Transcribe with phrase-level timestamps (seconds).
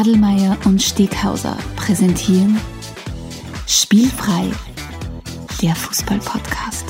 [0.00, 2.58] Adelmeier und Steghauser präsentieren
[3.66, 4.50] Spielfrei,
[5.60, 6.86] der Fußball-Podcast.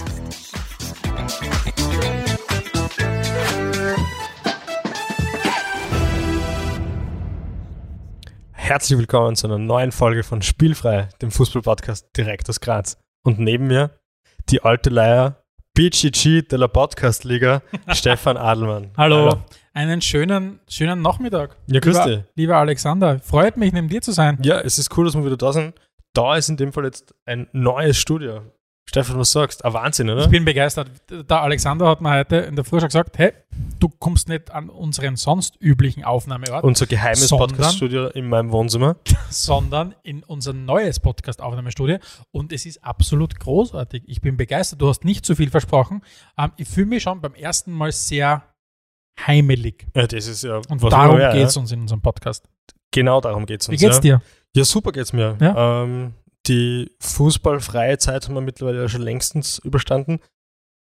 [8.52, 12.96] Herzlich willkommen zu einer neuen Folge von Spielfrei, dem Fußball-Podcast direkt aus Graz.
[13.24, 13.98] Und neben mir
[14.50, 15.39] die alte Leier
[15.74, 18.90] BGG de la Podcast-Liga, Stefan Adelmann.
[18.96, 19.44] Hallo.
[19.72, 21.56] Einen schönen, schönen Nachmittag.
[21.68, 22.24] Ja, grüß lieber, dich.
[22.34, 24.38] Lieber Alexander, freut mich, neben dir zu sein.
[24.42, 25.74] Ja, es ist cool, dass wir wieder da sind.
[26.12, 28.42] Da ist in dem Fall jetzt ein neues Studio.
[28.90, 29.64] Stefan, was sagst?
[29.64, 30.24] Ein Wahnsinn, oder?
[30.24, 30.90] Ich bin begeistert.
[31.08, 33.32] Der Alexander hat mir heute in der Früh schon gesagt, hey,
[33.78, 38.96] du kommst nicht an unseren sonst üblichen Aufnahmeort, Unser geheimes Podcast-Studio in meinem Wohnzimmer.
[39.30, 41.98] sondern in unser neues Podcast-Aufnahmestudio.
[42.32, 44.02] Und es ist absolut großartig.
[44.08, 44.82] Ich bin begeistert.
[44.82, 46.02] Du hast nicht zu viel versprochen.
[46.36, 48.42] Ähm, ich fühle mich schon beim ersten Mal sehr
[49.24, 49.86] heimelig.
[49.94, 50.62] Ja, das ist ja.
[50.68, 51.60] Und darum geht es ja.
[51.60, 52.48] uns in unserem Podcast.
[52.90, 53.80] Genau darum geht es uns.
[53.80, 54.18] Wie geht's ja.
[54.18, 54.22] dir?
[54.56, 55.36] Ja, super geht's mir.
[55.40, 55.84] Ja?
[55.84, 56.14] Ähm,
[56.46, 60.20] die fußballfreie Zeit haben wir mittlerweile ja schon längstens überstanden.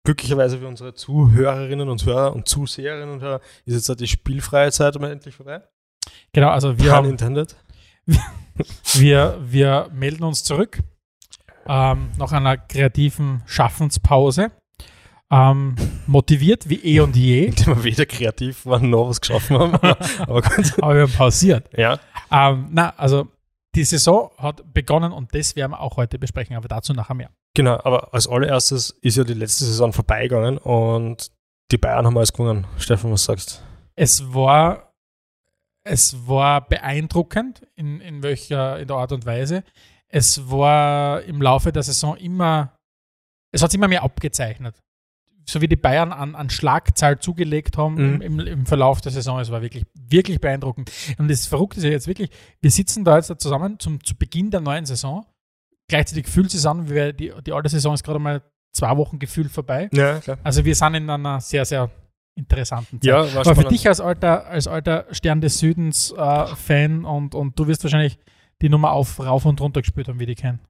[0.04, 4.72] Glücklicherweise für unsere Zuhörerinnen und Hörer und Zuseherinnen und Hörer ist jetzt auch die spielfreie
[4.72, 5.62] Zeit endlich vorbei.
[6.32, 7.56] Genau, also wir Pun haben intended.
[8.92, 10.80] Wir, wir melden uns zurück
[11.66, 14.50] ähm, nach einer kreativen Schaffenspause.
[15.30, 19.74] Ähm, motiviert wie eh und je, Indem wir weder kreativ waren noch was geschaffen haben.
[20.20, 20.74] Aber gut.
[20.82, 21.70] aber wir haben pausiert.
[21.78, 22.00] Ja.
[22.32, 23.28] Ähm, na, also
[23.74, 27.30] die Saison hat begonnen und das werden wir auch heute besprechen, aber dazu nachher mehr.
[27.54, 31.30] Genau, aber als allererstes ist ja die letzte Saison vorbeigegangen und
[31.70, 32.66] die Bayern haben alles gewonnen.
[32.78, 34.92] Stefan, was sagst Es war,
[35.84, 39.62] es war beeindruckend, in, in welcher in der Art und Weise.
[40.08, 42.76] Es war im Laufe der Saison immer,
[43.52, 44.80] es hat sich immer mehr abgezeichnet.
[45.50, 48.20] So wie die Bayern an, an Schlagzahl zugelegt haben Mhm.
[48.20, 50.90] im, im, Verlauf der Saison, es war wirklich, wirklich beeindruckend.
[51.18, 52.30] Und das Verrückte ist ja jetzt wirklich,
[52.60, 55.26] wir sitzen da jetzt zusammen zum, zu Beginn der neuen Saison.
[55.88, 58.96] Gleichzeitig fühlt es sich an, wie wir, die, die alte Saison ist gerade mal zwei
[58.96, 59.88] Wochen gefühlt vorbei.
[59.92, 60.38] Ja, klar.
[60.42, 61.90] Also wir sind in einer sehr, sehr
[62.36, 63.04] interessanten Zeit.
[63.04, 67.34] Ja, war Aber für dich als alter, als alter Stern des Südens äh, Fan und,
[67.34, 68.18] und du wirst wahrscheinlich
[68.62, 70.60] die Nummer auf rauf und runter gespielt haben, wie die kennen.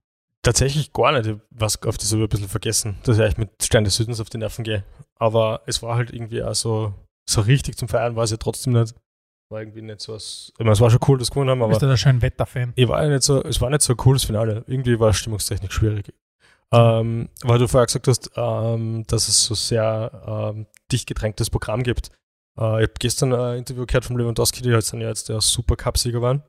[0.43, 1.27] Tatsächlich gar nicht.
[1.27, 3.97] Ich was auf das habe ich ein bisschen vergessen, dass ich eigentlich mit Stein des
[3.97, 4.85] Südens auf die Nerven gehe.
[5.19, 6.95] Aber es war halt irgendwie auch so,
[7.29, 8.95] so richtig zum Feiern war es ja trotzdem nicht.
[9.51, 10.53] War irgendwie nicht so was.
[10.53, 12.23] Ich meine, es war schon cool, dass wir gewonnen haben, Bist aber du der schön
[12.23, 12.73] Wetterfan?
[12.77, 14.65] ich war ja nicht so, es war nicht so ein cooles Finale.
[14.67, 16.15] Irgendwie war es stimmungstechnisch schwierig.
[16.73, 21.83] Ähm, weil du vorher gesagt hast, ähm, dass es so sehr ähm, dicht gedrängtes Programm
[21.83, 22.11] gibt.
[22.59, 25.41] Äh, ich habe gestern ein Interview gehört von Lewandowski, die halt sind ja jetzt der
[25.41, 26.45] Supercup-Sieger waren.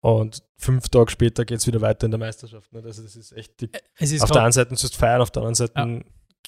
[0.00, 2.72] Und fünf Tage später geht es wieder weiter in der Meisterschaft.
[2.72, 2.82] Ne?
[2.84, 5.30] Also das ist echt die Es ist auf der einen Seite sollst du feiern, auf
[5.30, 6.04] der anderen Seite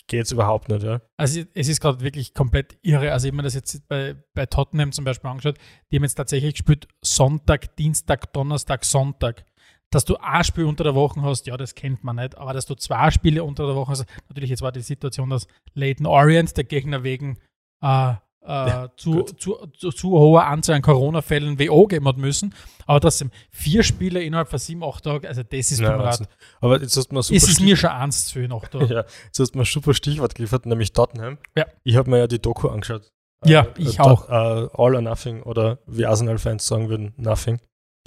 [0.07, 0.83] geht es überhaupt nicht.
[0.83, 1.01] Ja?
[1.17, 3.13] also es ist gerade wirklich komplett irre.
[3.13, 5.59] Also ich habe mir das jetzt bei, bei Tottenham zum Beispiel angeschaut.
[5.91, 9.45] Die haben jetzt tatsächlich gespielt Sonntag, Dienstag, Donnerstag, Sonntag.
[9.91, 12.37] Dass du ein Spiel unter der Woche hast, ja, das kennt man nicht.
[12.37, 15.47] Aber dass du zwei Spiele unter der Woche hast, natürlich jetzt war die Situation, dass
[15.73, 17.39] Leighton Orient, der Gegner wegen
[17.83, 22.55] äh, äh, zu, zu, zu, zu hoher Anzahl an Corona-Fällen WO geben hat müssen.
[22.87, 26.27] Aber trotzdem, vier Spiele innerhalb von sieben, acht Tagen, also das ist Wahnsinn.
[26.61, 28.79] Aber jetzt hast du mal super, Es ist mir schon eins zu noch da.
[28.85, 31.39] ja, jetzt hast du mal ein super Stichwort geliefert, nämlich Tottenham.
[31.57, 31.67] Ja.
[31.85, 33.11] Ich habe mir ja die Doku angeschaut.
[33.45, 34.29] Ja, Äh, ich äh, auch.
[34.29, 37.61] Äh, all or nothing oder wie Arsenal-Fans sagen würden, nothing.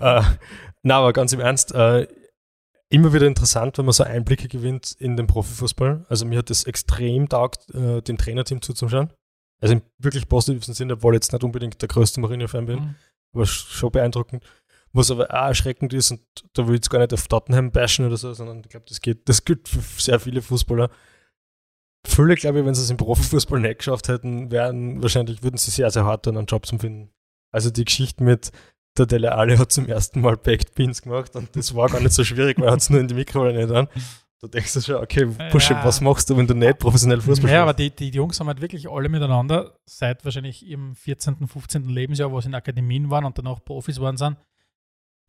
[0.00, 0.22] äh,
[0.82, 2.06] na, aber ganz im Ernst, äh,
[2.94, 6.04] immer wieder interessant, wenn man so Einblicke gewinnt in den Profifußball.
[6.08, 9.12] Also mir hat das extrem taugt, äh, dem Trainerteam zuzuschauen.
[9.62, 12.94] Also im wirklich positivsten Sinne, obwohl ich jetzt nicht unbedingt der größte Mourinho-Fan bin, Mhm.
[13.34, 14.44] aber sch- schon beeindruckend.
[14.92, 16.20] Was aber auch erschreckend ist, und
[16.52, 19.00] da will ich jetzt gar nicht auf Tottenham bashen oder so, sondern ich glaube, das
[19.00, 20.88] geht, das gilt für sehr viele Fußballer.
[22.06, 25.70] Viele, glaube ich, wenn sie es im Profifußball nicht geschafft hätten, wären wahrscheinlich, würden sie
[25.70, 27.10] sehr, sehr hart an einen Job zu finden.
[27.52, 28.52] Also die Geschichte mit
[28.96, 32.12] der Dele Alli hat zum ersten Mal Baked Beans gemacht und das war gar nicht
[32.12, 33.88] so schwierig, weil er hat es nur in die Mikrowelle nicht an.
[34.40, 35.84] Da denkst du schon, okay, Pusche, Ja.
[35.84, 37.98] was machst du, wenn du nicht professionell Fußball Ja, aber spielst?
[38.00, 41.88] die, die, Jungs haben halt wirklich alle miteinander seit wahrscheinlich ihrem 14., 15.
[41.88, 44.36] Lebensjahr, wo sie in Akademien waren und danach Profis waren sind.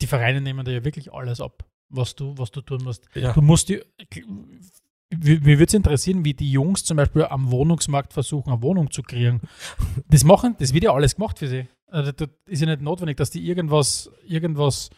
[0.02, 3.06] Die Vereine nehmen dir ja wirklich alles ab, was du, was du tun musst.
[3.14, 3.32] Ja.
[3.32, 3.80] Du musst die,
[5.10, 9.02] Mir würde es interessieren, wie die Jungs zum Beispiel am Wohnungsmarkt versuchen, eine Wohnung zu
[9.02, 9.40] kriegen.
[10.10, 11.68] Das machen, das wird ja alles gemacht für sie.
[11.88, 14.90] Also, das ist ja nicht notwendig, dass die irgendwas, irgendwas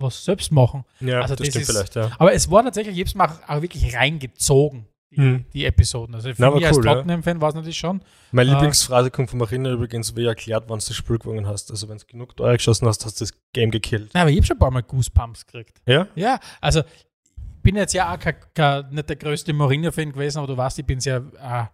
[0.00, 0.84] was selbst machen.
[1.00, 2.12] Ja, Also das, das stimmt ist- vielleicht, ja.
[2.18, 5.44] Aber es war tatsächlich, ich habe es mir auch, wirklich reingezogen, die, Hm.
[5.52, 6.14] die Episoden.
[6.14, 6.94] Also für Na, aber mich als cool, ja.
[6.94, 8.00] Tottenham-Fan war es natürlich schon.
[8.30, 8.54] Meine Ah.
[8.54, 11.70] Lieblingsphrase kommt von Marina übrigens, wie erklärt, wann du das Spiel gewonnen hast.
[11.72, 14.10] Also wenn du genug Tore geschossen hast, hast du das Game gekillt.
[14.14, 15.80] Nein, aber ich habe schon ein paar Mal Goosebumps gekriegt.
[15.86, 16.06] Ja?
[16.14, 20.46] Ja, also ich bin jetzt ja auch kein, kein, nicht der größte Mourinho-Fan gewesen, aber
[20.46, 21.64] du weißt, ich bin sehr äh,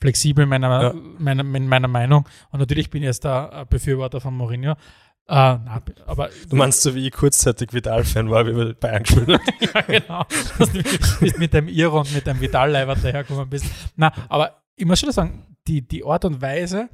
[0.00, 0.94] flexibel in meiner, Ja.
[1.18, 2.28] meiner, in meiner Meinung.
[2.50, 4.72] Und natürlich bin ich jetzt der äh, Befürworter von Mourinho.
[4.72, 9.28] Äh, nein, aber Du meinst so, wie ich kurzzeitig Vidal-Fan war, wie wir Bayern gespielt
[9.28, 9.42] haben.
[9.74, 10.24] ja, genau.
[10.58, 10.82] Dass du
[11.20, 13.66] bist mit dem Iro und mit dem Vidal-Leiber dahergekommen bist.
[13.96, 16.88] Na, aber ich muss schon sagen, die, die Art und Weise,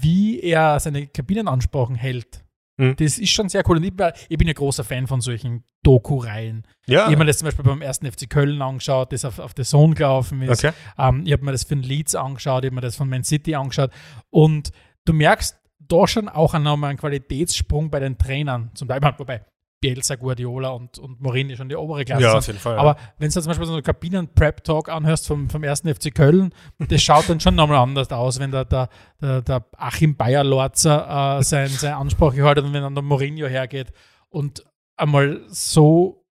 [0.00, 2.44] wie er seine Kabinenansprachen hält,
[2.78, 2.96] Mhm.
[2.96, 3.76] das ist schon sehr cool.
[3.76, 6.64] Und ich, bin- ich bin ja großer Fan von solchen Doku-Reihen.
[6.86, 9.52] Ja, Ich habe mir das zum Beispiel beim ersten FC Köln angeschaut, das auf, auf
[9.56, 10.64] The Zone gelaufen ist.
[10.64, 10.74] okay.
[10.98, 13.24] Ähm, ich habe mir das für den Leeds angeschaut, ich habe mir das von Man
[13.24, 13.90] City angeschaut.
[14.30, 14.70] Und
[15.04, 18.70] du merkst da schon auch nochmal einen Qualitätssprung bei den Trainern.
[18.74, 19.44] Zum Beispiel, wobei
[19.80, 22.38] Bielsa, Guardiola und, und Mourinho schon die obere Klasse Ja, sind.
[22.38, 22.74] auf jeden Fall.
[22.74, 22.80] ja.
[22.80, 27.00] Aber wenn du zum Beispiel so einen Kabinen-Prep-Talk anhörst vom, vom ersten FC Köln, das
[27.02, 28.88] schaut dann schon nochmal anders aus, wenn der, der,
[29.20, 33.92] der, der Achim Bayer-Lorzer äh, sein, seine Ansprache haltet und wenn dann der Mourinho hergeht
[34.30, 34.64] und
[34.96, 36.24] einmal so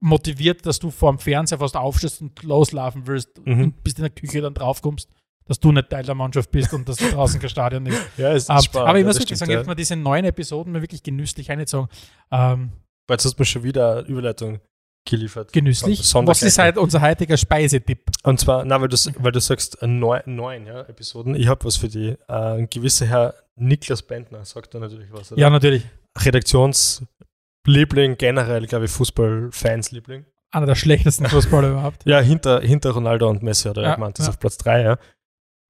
[0.00, 3.62] motiviert, dass du vor dem Fernseher fast aufstehst und loslaufen willst Mhm.
[3.64, 5.08] und bis in der Küche dann draufkommst,
[5.46, 8.00] dass du nicht Teil der Mannschaft bist und dass da draußen kein Stadion ist.
[8.16, 8.88] ja, ist Ähm, spannend.
[8.88, 9.58] aber ich ja, muss das wirklich stimmt, sagen, ich ja.
[9.60, 11.88] habe mir diese neuen Episoden mir wirklich genüsslich eingezogen.
[12.30, 12.70] Ähm,
[13.08, 14.60] Weil Jetzt hast du mir schon wieder eine Überleitung
[15.08, 15.52] geliefert.
[15.52, 16.00] genüsslich.
[16.14, 18.10] Was ist halt unser heutiger Speisetipp?
[18.22, 21.34] Und zwar, na, weil du, weil du sagst, äh, neun, neun ja, Episoden.
[21.34, 22.16] Ich habe was für die.
[22.28, 25.32] Äh, ein gewisser Herr Niklas Bentner sagt da natürlich was.
[25.32, 25.40] Oder?
[25.40, 25.84] Ja, natürlich.
[26.18, 30.26] Redaktionsliebling, generell, glaube ich, Fußballfans-Liebling.
[30.52, 32.04] Einer der schlechtesten Fußballer überhaupt.
[32.06, 34.30] Ja, hinter, hinter Ronaldo und Messi hat er Ja, gemeint, das ja.
[34.30, 34.98] auf Platz 3, ja.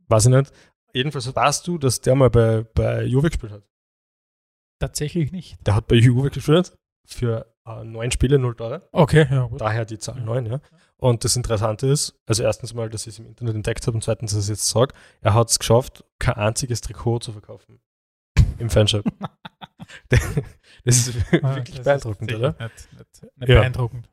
[0.08, 0.52] Weiß ich nicht.
[0.92, 3.62] Jedenfalls weißt du, dass der mal bei, bei Juve gespielt hat.
[4.80, 5.58] Tatsächlich nicht.
[5.66, 6.72] Der hat bei Juve gespielt
[7.04, 8.88] für äh, neun Spiele, null Tore.
[8.92, 9.60] Okay, ja, gut.
[9.60, 10.60] Daher die Zahl 9, ja.
[10.96, 14.02] Und das Interessante ist, also erstens mal, dass ich es im Internet entdeckt habe und
[14.04, 17.80] zweitens, dass ich jetzt sage, er hat es geschafft, kein einziges Trikot zu verkaufen.
[18.58, 19.04] Im Fanshop.
[20.08, 22.50] das ist Ah, wirklich das beeindruckend, ist oder?
[22.58, 23.60] Nicht, nicht, nicht Ja.
[23.60, 24.08] beeindruckend.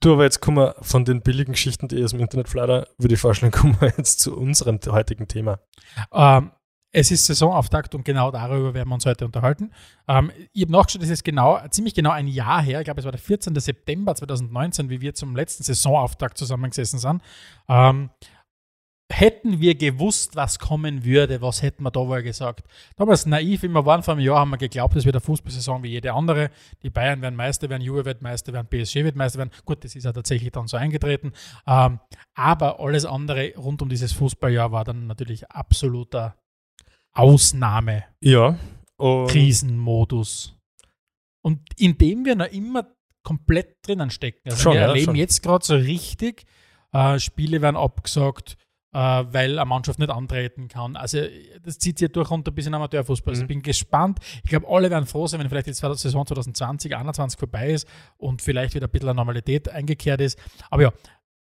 [0.00, 2.86] Du, aber jetzt kommen wir von den billigen Geschichten, die ich aus dem Internet flatter,
[2.98, 5.60] würde ich vorschlagen, kommen wir jetzt zu unserem heutigen Thema.
[6.12, 6.52] Ähm,
[6.92, 9.72] es ist Saisonauftakt und genau darüber werden wir uns heute unterhalten.
[10.06, 13.04] Ähm, ich habe nachgeschaut, es ist genau, ziemlich genau ein Jahr her, ich glaube, es
[13.04, 13.54] war der 14.
[13.56, 17.22] September 2019, wie wir zum letzten Saisonauftakt zusammengesessen sind.
[17.68, 18.10] Ähm,
[19.10, 22.66] hätten wir gewusst, was kommen würde, was hätten wir da wohl gesagt?
[22.96, 25.82] Damals naiv, wie wir waren vor einem Jahr, haben wir geglaubt, es wird eine Fußballsaison
[25.82, 26.50] wie jede andere.
[26.82, 29.50] Die Bayern werden Meister werden, Juve wird Meister werden, PSG wird Meister werden.
[29.64, 31.32] Gut, das ist ja tatsächlich dann so eingetreten.
[31.66, 32.00] Ähm,
[32.34, 36.36] aber alles andere rund um dieses Fußballjahr war dann natürlich absoluter
[37.18, 38.58] Ausnahme, Ja.
[38.96, 40.54] Und Krisenmodus.
[41.42, 42.86] Und in dem wir noch immer
[43.22, 44.40] komplett drinnen stecken.
[44.50, 45.14] Also Schon, wir ja, erleben schon.
[45.16, 46.44] jetzt gerade so richtig,
[46.92, 48.56] äh, Spiele werden abgesagt,
[48.92, 50.96] äh, weil eine Mannschaft nicht antreten kann.
[50.96, 51.20] Also
[51.62, 53.32] das zieht sich durch runter bis in Amateurfußball.
[53.32, 53.44] Also Mhm.
[53.44, 54.18] ich bin gespannt.
[54.42, 55.94] Ich glaube, alle werden froh sein, wenn vielleicht die Saison
[56.26, 57.86] 2020, 2021 vorbei ist
[58.16, 60.38] und vielleicht wieder ein bisschen Normalität eingekehrt ist.
[60.70, 60.92] Aber ja,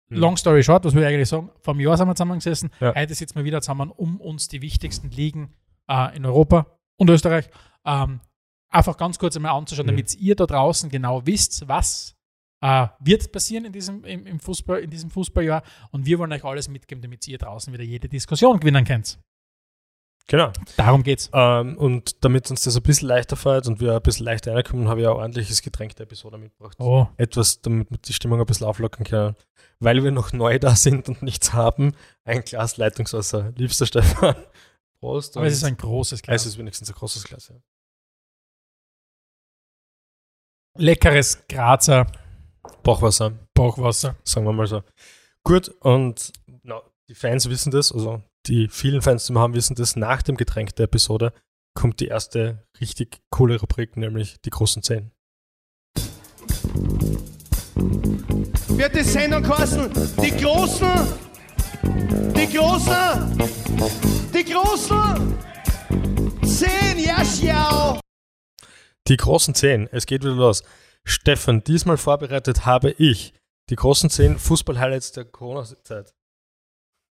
[0.10, 0.18] Mhm.
[0.18, 1.50] long story short, was will ich eigentlich sagen?
[1.62, 2.70] Vor einem Jahr sind wir zusammengesessen.
[2.80, 2.94] Ja.
[2.96, 5.54] Heute sitzen wir wieder zusammen, um uns die wichtigsten Ligen
[5.90, 6.66] äh, in Europa
[6.98, 7.50] und Österreich
[7.86, 8.20] ähm,
[8.70, 9.92] einfach ganz kurz einmal anzuschauen, Mhm.
[9.92, 12.16] damit ihr da draußen genau wisst, was
[12.62, 15.62] äh, wird passieren in diesem, im, im Fußball, in diesem Fußballjahr.
[15.92, 19.20] Und wir wollen euch alles mitgeben, damit ihr draußen wieder jede Diskussion gewinnen könnt.
[20.28, 20.52] Genau.
[20.76, 21.30] Darum geht's.
[21.34, 24.88] Ähm, und damit uns das ein bisschen leichter fällt und wir ein bisschen leichter reinkommen,
[24.88, 26.78] habe ich auch ordentliches Getränk der Episode mitgebracht.
[26.80, 29.36] Oh, Etwas, damit wir die Stimmung ein bisschen auflockern können.
[29.80, 31.94] Weil wir noch neu da sind und nichts haben,
[32.24, 33.52] ein Glas Leitungswasser.
[33.56, 34.36] Liebster Stefan.
[35.06, 35.38] Prost.
[35.38, 36.42] aber es ist ein großes Glas.
[36.42, 37.50] es ist wenigstens ein großes Glas.
[37.50, 37.56] Ja.
[40.78, 42.08] Leckeres Grazer
[42.84, 44.16] Bauchwasser, Bauchwasser.
[44.24, 44.84] sagen wir mal so.
[45.44, 46.34] Gut, und
[46.64, 49.96] na, die Fans wissen das, also die vielen Fans, die wir haben, wissen das.
[49.96, 51.34] Nach dem Getränk der Episode
[51.76, 55.12] kommt die erste richtig coole Rubrik, nämlich die großen Zehn.
[58.78, 59.90] wird die Sendung kosten.
[60.22, 60.88] Die Großen,
[61.86, 63.38] die Großen,
[64.34, 65.38] die Großen.
[66.44, 68.00] Zehn, ja, schau.
[69.08, 70.64] Die großen Zehn, es geht wieder los.
[71.04, 73.34] Stefan, diesmal vorbereitet habe ich
[73.70, 76.14] die großen Zehn Fußball-Highlights der Corona-Zeit.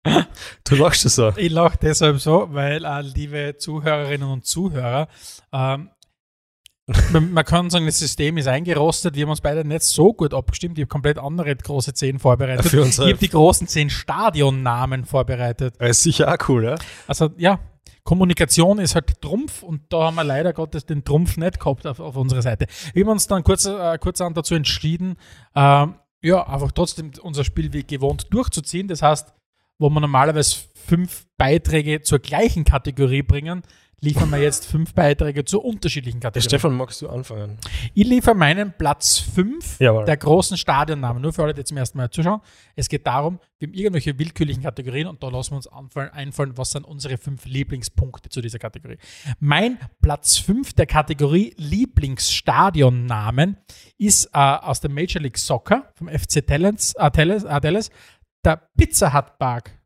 [0.63, 1.34] Du lachst es so.
[1.36, 5.08] Ich lache deshalb so, weil, äh, liebe Zuhörerinnen und Zuhörer,
[5.51, 5.92] ähm,
[7.12, 9.15] man, kann sagen, das System ist eingerostet.
[9.15, 10.77] Wir haben uns beide nicht so gut abgestimmt.
[10.77, 12.65] Ich habe komplett andere große zehn vorbereitet.
[12.65, 15.75] Für ich habe die großen zehn Stadionnamen vorbereitet.
[15.79, 16.75] äh, ist sicher auch cool, ja?
[17.07, 17.60] Also ja,
[18.03, 22.00] Kommunikation ist halt Trumpf und da haben wir leider Gottes den Trumpf nicht gehabt auf,
[22.00, 22.65] auf unserer Seite.
[22.93, 25.17] Wir haben uns dann kurz, äh, kurzerhand dazu entschieden,
[25.55, 28.88] ähm, ja, einfach trotzdem unser Spiel wie gewohnt durchzuziehen.
[28.88, 29.33] Das heißt,
[29.79, 33.63] wo wir normalerweise fünf Beiträge zur gleichen Kategorie bringen,
[34.03, 36.50] liefern wir jetzt fünf Beiträge zu unterschiedlichen Kategorien.
[36.50, 37.60] Stefan, magst du anfangen?
[37.93, 40.05] Ich liefere meinen Platz 5 Jawohl.
[40.05, 41.22] der großen Stadionnamen.
[41.22, 42.41] Nur für alle, die zum ersten Mal zuschauen.
[42.75, 46.58] Es geht darum, wir haben irgendwelche willkürlichen Kategorien und da lassen wir uns anfallen, einfallen,
[46.58, 48.98] was sind unsere fünf Lieblingspunkte zu dieser Kategorie.
[49.39, 53.58] Mein Platz 5 der Kategorie Lieblingsstadionnamen
[54.00, 57.91] ist äh, aus der Major League Soccer vom FC Dallas, äh, Dallas, äh, Dallas
[58.43, 59.77] der Pizza Hut Park.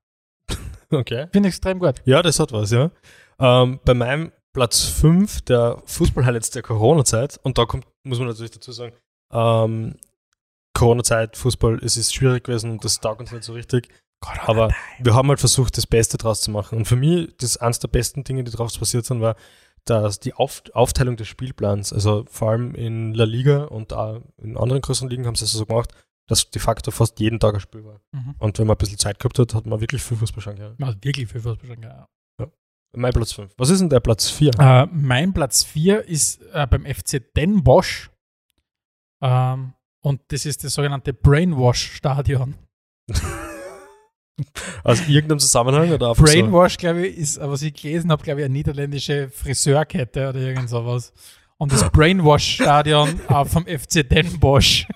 [0.91, 1.25] Okay.
[1.31, 1.95] Finde ich extrem gut.
[2.05, 2.91] Ja, das hat was, ja.
[3.39, 8.51] Ähm, bei meinem Platz 5 der Fußball-Highlights der Corona-Zeit, und da kommt, muss man natürlich
[8.51, 8.93] dazu sagen,
[9.31, 9.95] ähm,
[10.73, 13.89] Corona-Zeit, Fußball, es ist schwierig gewesen und das taugt uns nicht so richtig.
[14.45, 16.77] Aber wir haben halt versucht, das Beste draus zu machen.
[16.77, 19.35] Und für mich, das eines der besten Dinge, die draus passiert sind, war,
[19.85, 24.57] dass die Auf Aufteilung des Spielplans, also vor allem in La Liga und auch in
[24.57, 25.93] anderen größeren Ligen haben sie es so gemacht,
[26.27, 28.01] dass de facto fast jeden Tag ein Spiel war.
[28.11, 28.35] Mhm.
[28.39, 30.75] Und wenn man ein bisschen Zeit gehabt hat, hat man wirklich viel Fußball schauen können.
[30.79, 32.09] Man hat wirklich viel Fußball schon gehabt.
[32.95, 33.53] Mein Platz 5.
[33.57, 34.51] Was ist denn der Platz 4?
[34.59, 38.09] Äh, mein Platz 4 ist äh, beim FC Den Bosch.
[39.21, 42.55] Ähm, und das ist das sogenannte Brainwash-Stadion.
[44.83, 46.33] Aus irgendeinem Zusammenhang oder einfach so?
[46.33, 50.39] Brainwash, glaube ich, ist, äh, was ich gelesen habe, glaube ich, eine niederländische Friseurkette oder
[50.39, 51.13] irgend sowas.
[51.57, 54.87] Und das Brainwash-Stadion äh, vom FC Den Bosch.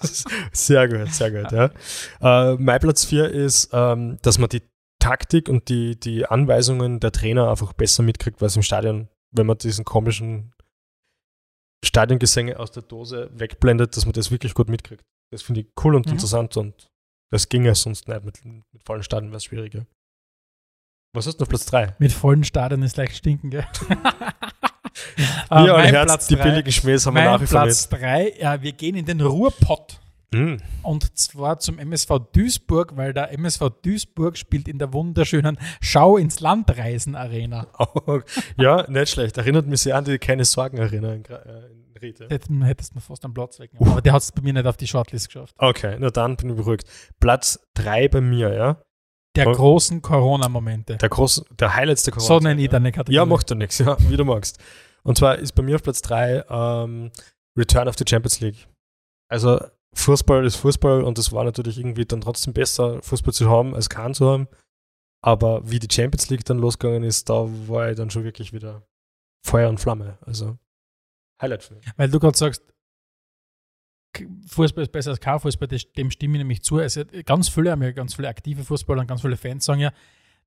[0.52, 1.70] Sehr gut, sehr gut, ja.
[2.20, 4.62] Äh, mein Platz 4 ist, ähm, dass man die
[5.06, 9.46] Taktik und die, die Anweisungen der Trainer einfach besser mitkriegt, weil es im Stadion, wenn
[9.46, 10.52] man diesen komischen
[11.84, 15.04] Stadiongesänge aus der Dose wegblendet, dass man das wirklich gut mitkriegt.
[15.32, 16.12] Das finde ich cool und Mhm.
[16.12, 16.86] interessant und
[17.32, 18.24] das ginge sonst nicht.
[18.24, 19.86] Mit, mit vollen Stadien wäre es schwieriger.
[21.14, 21.94] Was hast du auf Platz 3?
[21.98, 23.66] Mit vollen Stadien ist leicht stinken, gell?
[25.50, 27.62] Ja, Äh, mein Herz, Platz die drei- billigen Schmähs haben wir Mein nach wie vor
[27.62, 30.00] Platz 3, ja, wir gehen in den Ruhrpott.
[30.32, 30.40] Nicht.
[30.40, 30.58] Hm.
[30.82, 36.40] Und zwar zum MSV Duisburg, weil der MSV Duisburg spielt in der wunderschönen Schau ins
[36.40, 37.66] Landreisen Arena.
[37.78, 38.20] Oh,
[38.58, 39.36] ja, nicht schlecht.
[39.38, 42.20] Erinnert mich sehr an die Keine Sorgen Arena in, äh, in Ried.
[42.20, 43.92] Hättest du hättest mir fast einen Platz weggenommen.
[43.92, 45.54] Aber der hat es bei mir nicht auf die Shortlist geschafft.
[45.58, 46.86] Okay, na dann bin ich beruhigt.
[47.20, 48.82] Platz 3 bei mir, ja.
[49.36, 49.52] Der Oh.
[49.52, 50.96] großen Corona-Momente.
[50.96, 52.48] Der große, der Highlights der So Corona.
[52.50, 53.16] nenne ich deine Kategorie.
[53.16, 54.58] Ja, macht doch nichts, ja, wie du magst.
[55.02, 57.10] Und zwar ist bei mir auf Platz 3 ähm,
[57.56, 58.66] Return of the Champions League.
[59.28, 59.60] Also
[59.96, 63.88] Fußball ist Fußball und es war natürlich irgendwie dann trotzdem besser, Fußball zu haben, als
[63.88, 64.48] keinen zu haben.
[65.22, 68.86] Aber wie die Champions League dann losgegangen ist, da war ich dann schon wirklich wieder
[69.44, 70.18] Feuer und Flamme.
[70.20, 70.58] Also
[71.40, 71.86] Highlight für mich.
[71.96, 72.62] Weil du gerade sagst,
[74.46, 76.76] Fußball ist besser als kein Fußball, dem stimme ich nämlich zu.
[76.76, 79.92] Also ganz viele, haben ja ganz viele aktive Fußballer und ganz viele Fans sagen ja,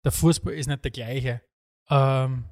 [0.03, 1.41] der Fußball ist nicht der gleiche.
[1.89, 2.45] Ähm,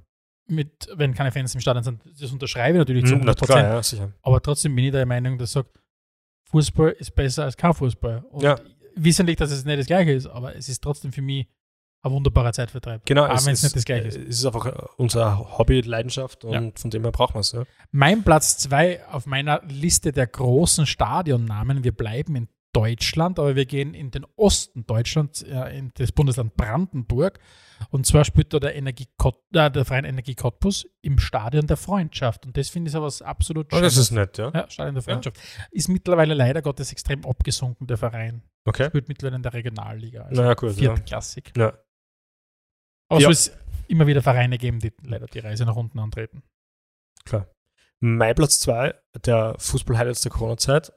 [0.48, 3.46] mit, wenn keine Fans im Stadion sind, das unterschreibe ich natürlich zu Hm, na 100%.
[3.46, 4.13] klar, ja, sicher.
[4.22, 5.70] Aber trotzdem bin ich der Meinung, dass sage,
[6.51, 8.24] Fußball ist besser als kein Fußball.
[8.32, 8.56] Und Ja.
[8.96, 11.48] wissentlich, dass es nicht das Gleiche ist, aber es ist trotzdem für mich
[12.04, 13.06] ein wunderbarer Zeitvertreib.
[13.06, 14.18] Genau, auch wenn es ist- nicht das Gleiche ist.
[14.18, 16.72] Es ist einfach unser Hobby, Leidenschaft und Ja.
[16.75, 17.51] von dem her brauchen wir es.
[17.51, 17.63] Ja.
[17.92, 21.84] Mein Platz zwei auf meiner Liste der großen Stadionnamen.
[21.84, 22.48] Wir bleiben in
[22.81, 27.39] Deutschland, aber wir gehen in den Osten Deutschlands, äh, in das Bundesland Brandenburg.
[27.89, 29.07] Und zwar spielt da der, Energie
[29.53, 32.46] äh, der Verein Energie Cottbus im Stadion der Freundschaft.
[32.46, 34.51] Und das finde ich was absolut Oh, das ist nett, ja.
[34.53, 35.39] Ja, Stadion der Freundschaft.
[35.72, 38.43] Ist mittlerweile leider Gottes extrem abgesunken, der Verein.
[38.65, 38.88] Okay.
[38.89, 40.24] Spielt mittlerweile in der Regionalliga.
[40.24, 40.55] Also Naja.
[40.62, 40.69] Ja.
[40.74, 41.53] viertklassig.
[41.57, 41.74] Ja.
[43.10, 43.29] Aber Ja.
[43.29, 43.51] es
[43.88, 46.43] immer wieder Vereine geben, die leider die Reise nach unten antreten.
[48.00, 48.93] Mein Platz 2
[49.25, 50.91] der Fußball-Highlights der Corona-Zeit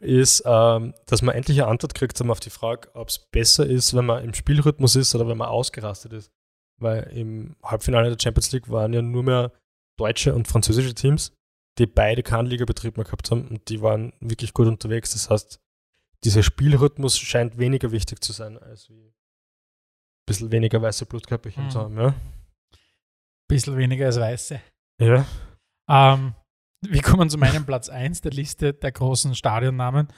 [0.00, 3.94] ist, ähm, dass man endlich eine Antwort kriegt auf die Frage, ob es besser ist,
[3.94, 6.30] wenn man im Spielrhythmus ist oder wenn man ausgerastet ist.
[6.80, 9.52] Weil im Halbfinale der Champions League waren ja nur mehr
[9.98, 11.32] deutsche und französische Teams,
[11.78, 15.12] die beide keinen Ligabetrieb mehr gehabt haben und die waren wirklich gut unterwegs.
[15.12, 15.60] Das heißt,
[16.24, 19.14] dieser Spielrhythmus scheint weniger wichtig zu sein, als wie ein
[20.26, 21.70] bisschen weniger weiße Blutkörperchen Mhm.
[21.70, 21.96] zu haben.
[21.98, 22.14] Ja?
[23.48, 24.60] Bisschen weniger als Weiße.
[25.00, 25.26] ja.
[25.88, 26.34] Ähm,
[26.90, 30.08] wir kommen zu meinem Platz 1 der Liste der großen Stadionnamen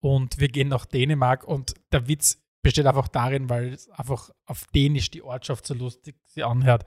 [0.00, 4.64] und wir gehen nach Dänemark und der Witz besteht einfach darin, weil es einfach auf
[4.74, 6.84] Dänisch die Ortschaft so lustig sie anhört.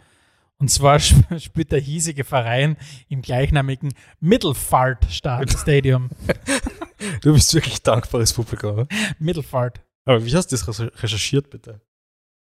[0.57, 2.75] Und zwar sp- spielt der hiesige Verein
[3.07, 6.09] im gleichnamigen Middelfart Stad- Stadium.
[7.21, 8.73] Du bist wirklich dankbares Publikum.
[8.73, 8.87] Oder?
[9.19, 9.79] Middelfart.
[10.03, 11.79] Aber wie hast du das recher- recherchiert, bitte?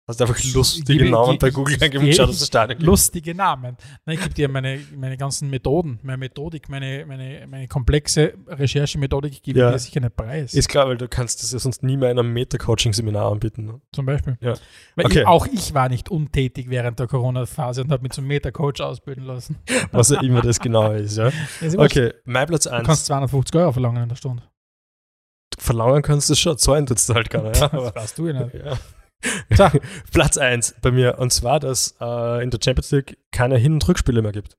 [0.08, 2.86] Hast du einfach lustige Gebe- Namen bei Google eingegeben und geschaut, dass das Stadion gibt?
[2.86, 3.76] Lustige Namen.
[4.04, 9.42] Na, ich gebe dir meine, meine ganzen Methoden, meine Methodik, meine, meine, meine komplexe Recherchemethodik
[9.42, 9.70] gebe Ja.
[9.70, 10.54] ich dir sicher nicht preis.
[10.54, 13.64] Ist klar, weil du kannst das ja sonst nie mehr in einem Meta-Coaching-Seminar anbieten.
[13.66, 13.80] Ne?
[13.90, 14.38] Zum Beispiel.
[14.40, 14.54] Ja.
[14.94, 15.20] Weil Okay.
[15.22, 19.24] ich, auch ich war nicht untätig während der Corona-Phase und habe mich zum Meta-Coach ausbilden
[19.24, 19.56] lassen.
[19.90, 21.16] Was ja immer das genau ist.
[21.16, 21.32] Ja?
[21.60, 21.78] Wurscht.
[21.78, 23.04] Okay, mein Platz Du kannst 1.
[23.06, 24.44] 250 Euro verlangen in der Stunde.
[25.58, 27.52] Verlangen kannst du schon, zahlen tut's halt keiner.
[27.56, 27.68] Ja?
[27.72, 28.54] Das weißt du ja nicht.
[28.54, 28.78] ja.
[30.12, 31.18] Platz 1 bei mir.
[31.18, 34.56] Und zwar, dass äh, in der Champions League keine Hin- und Rückspiele mehr gibt.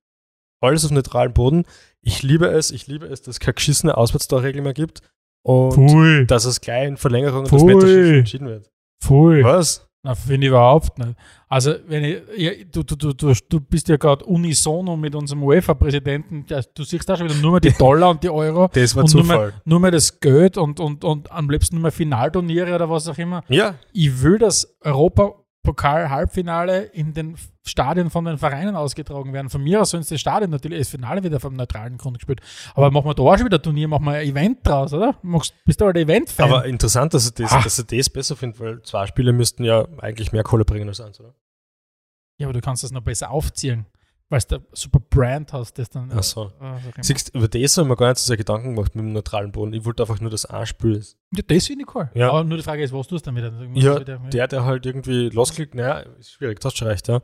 [0.62, 1.66] Alles auf neutralem Boden.
[2.02, 5.02] Ich liebe es, ich liebe es, dass es keine geschissene Auswärtstorregel mehr gibt.
[5.44, 6.26] Und Pfui.
[6.26, 7.64] dass es gleich in Verlängerung Pfui.
[7.64, 8.72] Meterschießen entschieden wird.
[9.02, 9.44] Pfui.
[9.44, 9.87] Was?
[10.08, 11.16] Na, finde ich überhaupt nicht.
[11.50, 15.44] Also, wenn ich, ja, du, du, du, du, du bist ja gerade unisono mit unserem
[15.44, 16.46] UEFA-Präsidenten.
[16.74, 18.70] Du siehst da schon wieder nur mehr die Dollar und die Euro.
[18.72, 19.48] Das war und nur Zufall.
[19.48, 23.10] mehr, nur mehr das Geld und, und, und am liebsten nur mehr Finalturniere oder was
[23.10, 23.44] auch immer.
[23.50, 24.78] Ja, Ich will, dass
[25.68, 29.50] Europapokal-Halbfinale in den Stadien von den Vereinen ausgetragen werden.
[29.50, 32.42] Von mir aus sollen das Stadion natürlich das Finale wieder vom neutralen Grund gespielt.
[32.76, 35.16] Aber machen wir da auch schon wieder Turnier, machen wir ein Event draus, oder?
[35.22, 36.50] Machst, bist du halt Event-Fan?
[36.50, 37.62] aber interessant, dass ich das, Ah.
[37.62, 41.02] dass ich das besser finde, weil zwei Spiele müssten ja eigentlich mehr Kohle bringen als
[41.02, 41.34] eins, oder?
[42.40, 43.86] Ja, aber du kannst das noch besser aufziehen,
[44.30, 46.12] weil du super Brand hast, das dann.
[46.14, 46.52] Ach so.
[46.60, 46.82] äh, immer.
[47.02, 49.74] Siehst, über das haben wir gar nicht so sehr Gedanken gemacht mit dem neutralen Boden.
[49.74, 51.18] Ich wollte einfach nur, dass ein Spiel ist.
[51.34, 52.10] ja, das finde ich cool.
[52.14, 52.30] Ja.
[52.30, 53.32] Aber nur die Frage ist, was tust du?
[53.32, 56.88] Du musst Ja, wieder Der, der halt irgendwie losklickt, naja, ist schwierig, das hast schon
[56.88, 57.22] recht, ja.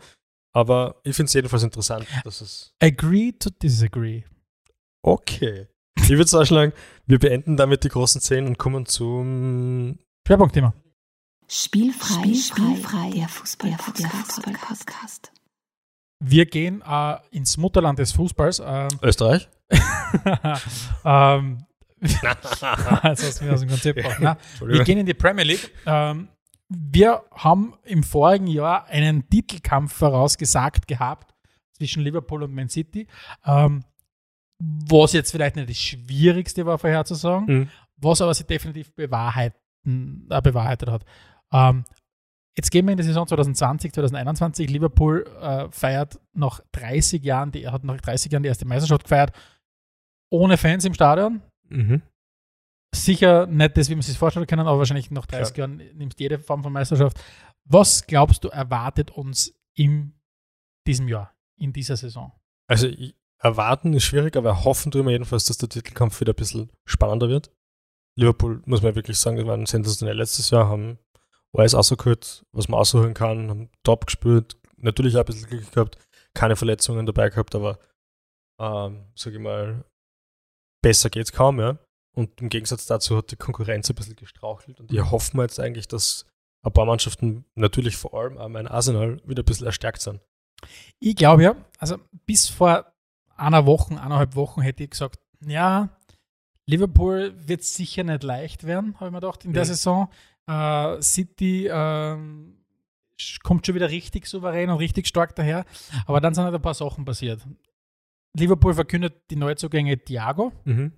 [0.53, 2.73] Aber ich finde es jedenfalls interessant, dass es.
[2.79, 4.23] Agree to disagree.
[5.01, 5.67] Okay.
[5.99, 6.73] Ich würde vorschlagen,
[7.05, 9.99] wir beenden damit die großen Szenen und kommen zum.
[10.27, 10.73] Schwerpunktthema.
[11.47, 15.32] Spielfrei, Spielfrei, der Fußball-Podcast.
[16.25, 18.61] Wir gehen äh, ins Mutterland des Fußballs.
[18.65, 19.49] Ähm, Österreich?
[21.05, 21.65] ähm,
[22.01, 24.19] Jetzt hast du mich aus dem Konzept gebracht.
[24.19, 24.85] Nein, wir Entschuldigung.
[24.85, 25.71] gehen in die Premier League.
[25.85, 26.27] Ähm,
[26.69, 31.33] wir haben im vorigen Jahr einen Titelkampf vorausgesagt gehabt
[31.71, 33.07] zwischen Liverpool und Man City.
[33.45, 33.83] Ähm,
[34.59, 37.69] was jetzt vielleicht nicht das Schwierigste war vorherzusagen, Mhm.
[37.97, 41.05] was aber sich definitiv bewahrheiten, äh, bewahrheitet hat.
[41.51, 41.85] Ähm,
[42.55, 44.69] jetzt gehen wir in die Saison 2020, 2021.
[44.69, 49.33] Liverpool äh, feiert nach 30 Jahren, die, hat nach 30 Jahren die erste Meisterschaft gefeiert,
[50.31, 51.41] ohne Fans im Stadion.
[51.69, 52.01] Mhm.
[52.93, 56.23] Sicher nicht das, wie man sich vorstellen kann, aber wahrscheinlich nach 30 Jahren nimmst du
[56.23, 57.19] jede Form von Meisterschaft.
[57.65, 60.13] Was glaubst du, erwartet uns in
[60.85, 62.31] diesem Jahr, in dieser Saison?
[62.67, 62.89] Also,
[63.39, 67.29] erwarten ist schwierig, aber hoffen tun wir jedenfalls, dass der Titelkampf wieder ein bisschen spannender
[67.29, 67.51] wird.
[68.15, 70.99] Liverpool, muss man wirklich sagen, die waren sensationell letztes Jahr, haben
[71.61, 75.97] alles rausgeholt, was man rausholen kann, haben top gespielt, natürlich auch ein bisschen Glück gehabt,
[76.33, 77.79] keine Verletzungen dabei gehabt, aber
[78.59, 79.83] ähm, sage ich mal,
[80.81, 81.77] besser geht's kaum, ja.
[82.15, 85.59] Und im Gegensatz dazu hat die Konkurrenz ein bisschen gestrauchelt und hier hoffen wir jetzt
[85.59, 86.25] eigentlich, dass
[86.63, 90.21] ein paar Mannschaften, natürlich vor allem auch mein Arsenal, wieder ein bisschen erstärkt sind.
[90.99, 92.93] Ich glaube ja, also bis vor
[93.35, 95.89] einer Woche, eineinhalb Wochen hätte ich gesagt, ja,
[96.65, 99.67] Liverpool wird sicher nicht leicht werden, habe ich mir gedacht, in der Mhm.
[99.67, 100.09] Saison.
[100.49, 101.69] Äh, City
[103.19, 105.65] sch- kommt schon wieder richtig souverän und richtig stark daher.
[106.05, 107.41] Aber dann sind halt ein paar Sachen passiert.
[108.35, 110.51] Liverpool verkündet die Neuzugänge Thiago.
[110.65, 110.93] Mhm.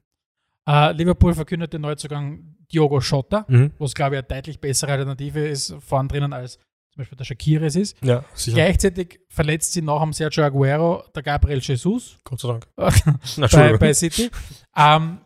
[0.68, 3.72] Äh, Liverpool verkündet den Neuzugang Diogo Jota, Mhm.
[3.78, 6.54] was glaube ich eine deutlich bessere Alternative ist vorn drinnen als
[6.92, 7.98] zum Beispiel der Shakira es ist.
[8.04, 8.56] Ja, sicher.
[8.56, 12.68] Gleichzeitig verletzt sie nach dem Sergio Aguero der Gabriel Jesus Gott sei Dank.
[13.52, 14.32] bei, bei City.
[14.78, 15.20] ähm,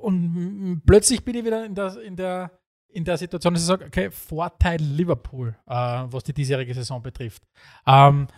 [0.00, 2.50] und plötzlich bin ich wieder in der, in der,
[2.90, 7.42] in der Situation, dass ich sage, okay, Vorteil Liverpool, äh, was die diesjährige Saison betrifft.
[7.86, 8.28] Ähm,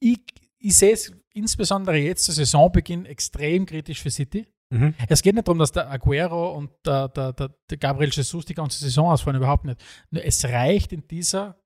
[0.00, 0.22] ich,
[0.58, 4.46] ich sehe es insbesondere jetzt zu Saisonbeginn extrem kritisch für City.
[4.70, 4.94] Mhm.
[5.08, 8.54] Es geht nicht darum, dass der Aguero und der, der, der, der Gabriel Jesus die
[8.54, 9.82] ganze Saison ausfallen, überhaupt nicht.
[10.10, 11.60] Nur es reicht in dieser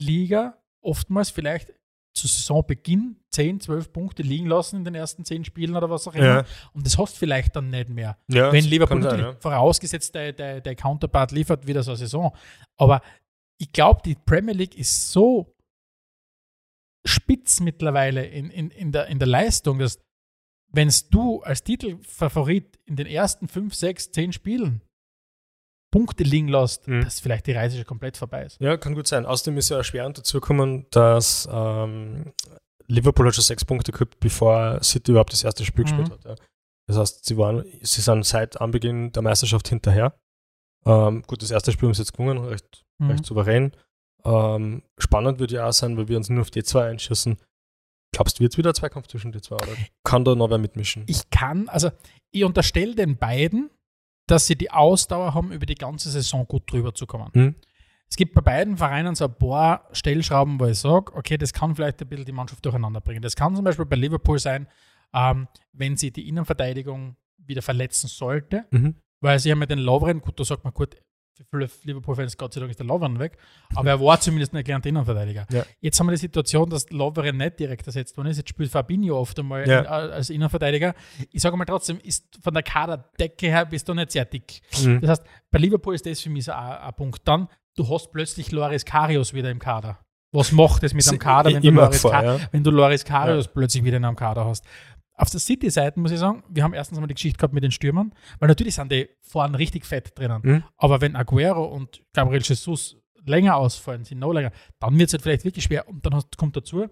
[0.00, 1.72] Liga oftmals vielleicht
[2.14, 6.14] zu Saisonbeginn 10, 12 Punkte liegen lassen in den ersten 10 Spielen oder was auch
[6.14, 6.24] immer.
[6.24, 6.44] Ja.
[6.72, 8.16] Und das hast du vielleicht dann nicht mehr.
[8.28, 12.34] Ja, Wenn Liverpool sein, natürlich vorausgesetzt, der, der, der Counterpart liefert wieder so eine Saison.
[12.76, 13.02] Aber
[13.58, 15.54] ich glaube, die Premier League ist so
[17.04, 19.98] spitz mittlerweile in, in, in, der, in der Leistung, dass
[20.68, 24.80] wenn du als Titelfavorit in den ersten 5, 6, 10 Spielen
[25.94, 27.02] Punkte liegen lässt, Mhm.
[27.04, 28.60] dass vielleicht die Reise schon komplett vorbei ist.
[28.60, 29.26] Ja, kann gut sein.
[29.26, 32.32] Außerdem ist ja erschwerend dazu gekommen, dass ähm,
[32.88, 35.88] Liverpool hat schon sechs Punkte gehabt, bevor City überhaupt das erste Spiel Mhm.
[35.88, 36.24] gespielt hat.
[36.24, 36.34] Ja.
[36.88, 40.18] Das heißt, sie waren, sie sind seit Anbeginn der Meisterschaft hinterher.
[40.84, 43.10] Ähm, gut, das erste Spiel haben sie jetzt gewonnen, recht, Mhm.
[43.10, 43.72] recht souverän.
[44.24, 47.36] Ähm, spannend wird ja auch sein, weil wir uns nur auf die zwei einschießen.
[48.12, 49.56] Glaubst du, wird es wieder ein Zweikampf zwischen die zwei?
[49.56, 51.04] Oder kann da noch wer mitmischen?
[51.06, 51.90] Ich kann, also
[52.32, 53.70] ich unterstelle den beiden,
[54.26, 57.30] dass sie die Ausdauer haben, über die ganze Saison gut drüber zu kommen.
[57.34, 57.54] Mhm.
[58.08, 61.74] Es gibt bei beiden Vereinen so ein paar Stellschrauben, wo ich sage, okay, das kann
[61.74, 63.22] vielleicht ein bisschen die Mannschaft durcheinander bringen.
[63.22, 64.68] Das kann zum Beispiel bei Liverpool sein,
[65.12, 68.94] ähm, wenn sie die Innenverteidigung wieder verletzen sollte, Mhm.
[69.20, 70.96] weil sie haben ja den Lovren, gut, da sagt man, gut,
[71.50, 73.36] für viele Liverpool-Fans, Gott sei Dank ist der Lovren weg,
[73.74, 75.46] aber er war zumindest ein erklärter Innenverteidiger.
[75.50, 75.64] Ja.
[75.80, 78.36] Jetzt haben wir die Situation, dass Lovren nicht direkt ersetzt worden ist.
[78.36, 79.80] Jetzt spielt Fabinho oft einmal Ja.
[79.80, 80.94] in, als Innenverteidiger.
[81.30, 84.60] Ich sage mal trotzdem, ist von der Kaderdecke her bist du nicht sehr dick.
[84.82, 85.00] Mhm.
[85.00, 87.26] Das heißt, bei Liverpool ist das für mich so ein, ein Punkt.
[87.26, 89.98] Dann, du hast plötzlich Loris Karius wieder im Kader.
[90.32, 92.40] Was macht es mit einem Kader, wenn du Loris, vor, Ka ja.
[92.50, 94.64] wenn du Loris Karius plötzlich wieder in einem Kader hast?
[95.16, 97.70] Auf der City-Seite muss ich sagen, wir haben erstens mal die Geschichte gehabt mit den
[97.70, 100.40] Stürmern, weil natürlich sind die vorne richtig fett drinnen.
[100.42, 100.64] Mhm.
[100.76, 104.50] Aber wenn Aguero und Gabriel Jesus länger ausfallen, sind noch länger,
[104.80, 105.88] dann wird es halt vielleicht wirklich schwer.
[105.88, 106.86] Und dann hast, kommt dazu,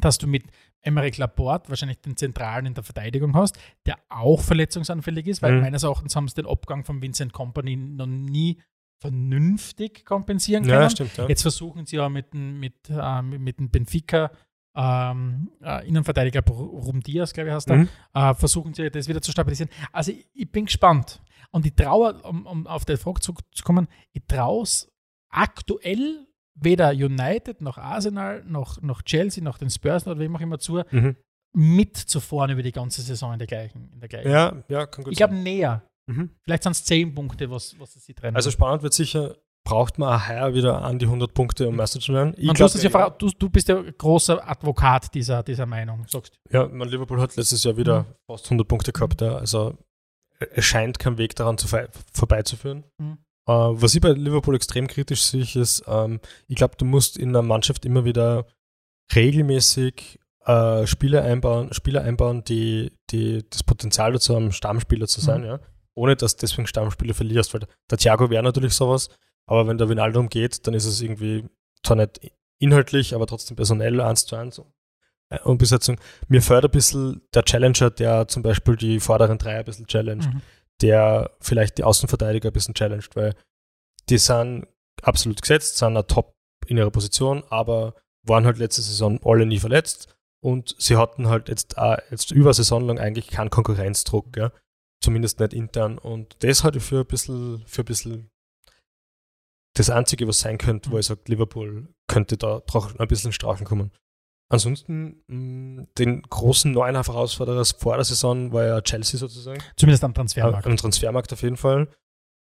[0.00, 0.44] dass du mit
[0.80, 5.60] Emerick Laporte wahrscheinlich den Zentralen in der Verteidigung hast, der auch verletzungsanfällig ist, weil Mhm.
[5.60, 8.58] meines Erachtens haben sie den Abgang von Vincent Company noch nie
[9.00, 10.80] vernünftig kompensieren können.
[10.82, 11.16] Ja, stimmt.
[11.16, 11.28] Ja.
[11.28, 14.30] Jetzt versuchen sie ja mit, dem- mit, äh, mit dem Benfica
[14.76, 17.88] ähm, äh, Innenverteidiger Rum Diaz, glaube ich, heißt er, Mhm.
[18.14, 19.70] äh, versuchen sie das wieder zu stabilisieren.
[19.92, 21.20] Also ich, ich bin gespannt.
[21.50, 24.88] Und ich traue, um, um auf die Frage zurückzukommen, ich traue es
[25.30, 30.58] aktuell weder United noch Arsenal noch, noch Chelsea noch den Spurs oder wem auch immer
[30.58, 31.16] zu, Mhm.
[31.56, 33.90] mitzufahren über die ganze Saison in der gleichen.
[33.92, 34.30] In der gleichen.
[34.30, 35.82] ja, ja, kann gut ich glaube näher.
[36.06, 36.30] Mhm.
[36.42, 38.36] Vielleicht sind es zehn Punkte, was, was sie trennen.
[38.36, 41.98] Also spannend wird sicher, braucht man auch heuer wieder an die 100 Punkte, um Meister
[41.98, 42.34] zu werden.
[42.36, 46.04] Ich Man, du, glaub, ja, ver- du, du bist ja großer Advokat dieser, dieser Meinung,
[46.06, 46.38] sagst.
[46.50, 49.20] Ja, mein Liverpool hat letztes Jahr wieder fast 100 Punkte gehabt.
[49.22, 49.36] Ja.
[49.36, 49.78] Also
[50.52, 51.66] es scheint kein Weg daran zu
[52.12, 52.84] vorbeizuführen.
[52.98, 53.18] Mhm.
[53.46, 57.30] Äh, was ich bei Liverpool extrem kritisch sehe, ist, ähm, ich glaube, du musst in
[57.30, 58.46] einer Mannschaft immer wieder
[59.14, 65.40] regelmäßig äh, Spieler einbauen, Spieler einbauen, die, die das Potenzial dazu haben, Stammspieler zu sein,
[65.42, 65.46] Mhm.
[65.46, 65.60] ja.
[65.96, 69.08] Ohne dass du deswegen Stammspieler verlierst, weil der Thiago wäre natürlich sowas,
[69.46, 71.44] aber wenn der Vinaldo geht, dann ist es irgendwie
[71.82, 72.20] zwar nicht
[72.58, 74.60] inhaltlich, aber trotzdem personell eins zu eins
[75.30, 75.98] äh, und Besetzung.
[76.28, 80.32] Mir fällt ein bisschen der Challenger, der zum Beispiel die vorderen drei ein bisschen challenged,
[80.32, 80.42] Mhm.
[80.80, 83.34] der vielleicht die Außenverteidiger ein bisschen challenged, weil
[84.08, 84.66] die sind
[85.02, 86.34] absolut gesetzt, sind Top
[86.66, 91.48] in ihrer Position, aber waren halt letzte Saison alle nie verletzt und sie hatten halt
[91.48, 94.50] jetzt, auch jetzt über Saison lang eigentlich keinen Konkurrenzdruck, ja?
[95.02, 98.30] zumindest nicht intern und das halte ich für ein bisschen, für ein bisschen
[99.76, 103.66] das Einzige, was sein könnte, wo ich sage, Liverpool könnte da drauf ein bisschen straucheln
[103.66, 103.90] kommen.
[104.50, 109.60] Ansonsten, mh, den großen neuen Herausforderer vor der Saison war ja Chelsea sozusagen.
[109.76, 110.66] Zumindest am Transfermarkt.
[110.66, 111.88] Am Transfermarkt auf jeden Fall.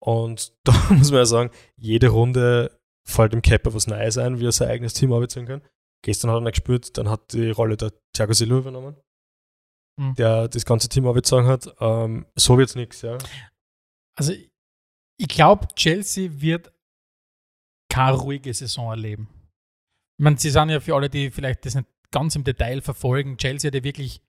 [0.03, 4.45] Und da muss man ja sagen, jede Runde fällt dem Kepper was Neues ein, wie
[4.45, 5.61] er sein eigenes Team arbeiten kann.
[6.03, 8.97] Gestern hat er nicht gespielt, dann hat die Rolle der Thiago Silva übernommen,
[9.99, 10.15] Mhm.
[10.15, 11.73] der das ganze Team arbeiten hat.
[11.79, 13.17] Ähm, so wird es nichts, ja.
[14.17, 16.73] Also ich glaube, Chelsea wird
[17.91, 19.27] keine ruhige Saison erleben.
[20.19, 23.38] Ich meine, sie sind ja für alle, die vielleicht das nicht ganz im Detail verfolgen,
[23.38, 24.21] Chelsea hat ja wirklich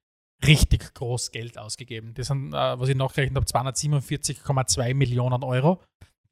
[0.47, 2.15] richtig groß Geld ausgegeben.
[2.15, 5.81] Das sind, äh, was ich nachgerechnet habe, 247,2 Millionen Euro,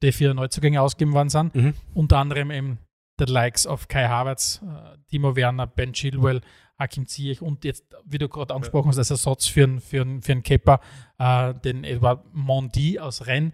[0.03, 1.55] die für Neuzugänge ausgegeben worden sind.
[1.55, 1.73] Mhm.
[1.93, 2.79] Unter anderem eben
[3.19, 6.41] der Likes of Kai Havertz, äh, Timo Werner, Ben Chilwell,
[6.79, 10.21] Hakim Ziyech und jetzt, wie du gerade angesprochen hast, als Ersatz für einen für einen-
[10.23, 10.79] für einen Kepper,
[11.19, 13.53] äh, den Edouard Mondi aus Rennes.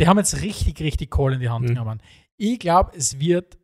[0.00, 1.68] Die haben jetzt richtig, richtig Kohle in die Hand Mhm.
[1.68, 2.02] genommen.
[2.38, 3.58] Ich glaube, es wird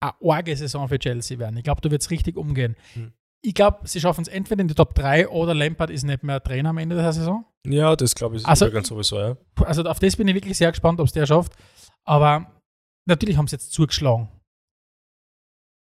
[0.00, 1.56] eine arge Saison für Chelsea werden.
[1.56, 2.76] Ich glaube, da wird es richtig umgehen.
[2.94, 3.12] Mhm.
[3.42, 6.42] Ich glaube, sie schaffen es entweder in die Top 3 oder Lampard ist nicht mehr
[6.42, 7.44] Trainer am Ende der Saison.
[7.66, 9.36] Ja, das glaube ich Also, übrigens sowieso, ja.
[9.56, 11.52] Also auf das bin ich wirklich sehr gespannt, ob es der schafft.
[12.06, 12.50] Aber
[13.06, 14.28] natürlich haben sie jetzt zugeschlagen.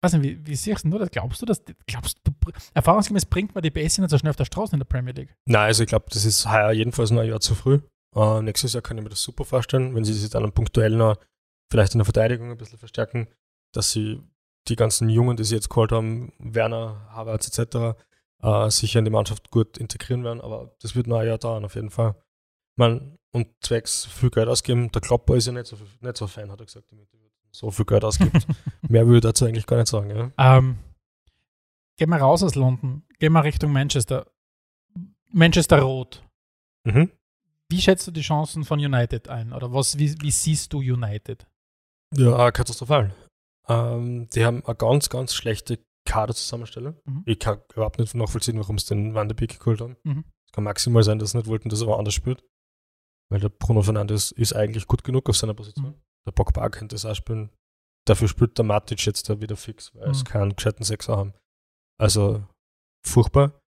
[0.02, 1.12] Weiß nicht, wie, wie siehst du das?
[1.12, 2.32] Glaubst du, dass glaubst du,
[2.74, 5.36] erfahrungsgemäß bringt man die BS nicht so schnell auf der Straße in der Premier League?
[5.46, 7.82] Nein, also ich glaube, das ist heuer jedenfalls noch ein Jahr zu früh.
[8.16, 11.18] Äh, nächstes Jahr kann ich mir das super vorstellen, wenn sie sich dann punktuell noch
[11.72, 13.28] vielleicht in der Verteidigung ein bisschen verstärken,
[13.74, 14.22] dass sie
[14.68, 17.98] die ganzen Jungen, die sie jetzt geholt haben, Werner, Havertz etc.,
[18.42, 20.42] äh, sicher in die Mannschaft gut integrieren werden.
[20.42, 22.16] Aber das wird noch ein Jahr dauern, auf jeden Fall.
[22.76, 26.52] Man, und zwecks viel Geld ausgeben, der Klopper ist ja nicht so, nicht so Fan,
[26.52, 27.20] hat er gesagt, damit er
[27.52, 28.48] so viel Geld ausgibt.
[28.88, 30.10] Mehr würde ich dazu eigentlich gar nicht sagen.
[30.10, 30.58] Ja.
[30.58, 30.78] Ähm,
[31.98, 34.26] gehen wir raus aus London, gehen wir Richtung Manchester.
[35.32, 36.24] Manchester Rot.
[36.86, 37.12] Mhm.
[37.68, 39.54] Wie schätzt du die Chancen von United ein?
[39.54, 41.46] Oder was, wie, wie siehst du United?
[42.16, 43.14] Ja, katastrophal.
[43.68, 47.00] Ähm, die haben eine ganz, ganz schlechte Kaderzusammenstellung.
[47.06, 47.24] Mhm.
[47.26, 49.96] Ich kann überhaupt nicht nachvollziehen, warum sie den Van de Beek geholt haben.
[50.04, 50.24] Mhm.
[50.48, 52.44] Es kann maximal sein, dass sie nicht wollten, dass er woanders spielt.
[53.32, 55.92] Weil der Bruno Fernandes ist eigentlich gut genug auf seiner Position.
[55.92, 56.02] Mhm.
[56.26, 57.52] Der Pogba könnte es auch spielen.
[58.08, 60.28] Dafür spielt der Matic jetzt da wieder fix, weil es Mhm.
[60.28, 61.34] keinen gescheiten Sechser haben.
[62.00, 62.44] Also
[63.06, 63.60] furchtbar.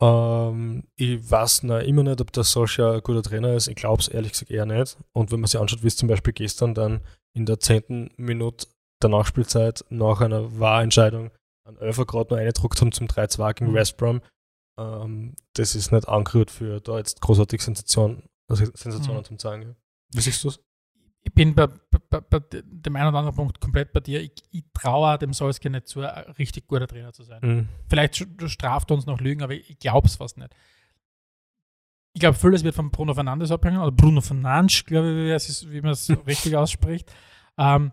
[0.00, 3.68] Ähm, ich weiß noch immer nicht, ob der Solskjaer ein guter Trainer ist.
[3.68, 4.96] Ich glaube es ehrlich gesagt eher nicht.
[5.12, 7.00] Und wenn man sich anschaut, wie es zum Beispiel gestern dann
[7.34, 8.66] in der zehnten Minute
[9.02, 11.30] der Nachspielzeit nach einer Wahrentscheidung
[11.64, 13.74] an Elfer gerade noch eingedruckt haben zum 3-2 gegen Mhm.
[13.74, 14.20] West Brom,
[14.78, 19.24] ähm, das ist nicht angerührt für da jetzt großartig Sensation, also Sensationen Mhm.
[19.24, 19.76] zum Zeigen.
[20.14, 20.60] Wie siehst du es?
[21.22, 21.66] Ich bin bei,
[22.10, 24.22] bei, bei dem einen oder anderen Punkt komplett bei dir.
[24.22, 27.40] Ich, ich traue dem Solskjaer nicht zu, ein richtig guter Trainer zu sein.
[27.42, 27.68] Mhm.
[27.88, 30.54] Vielleicht straft er uns noch Lügen, aber ich glaube es fast nicht.
[32.14, 35.92] Ich glaube, vieles wird von Bruno Fernandes abhängen, oder Bruno Fernandes, glaube ich, wie, man
[35.92, 37.12] es richtig ausspricht.
[37.58, 37.92] Ähm,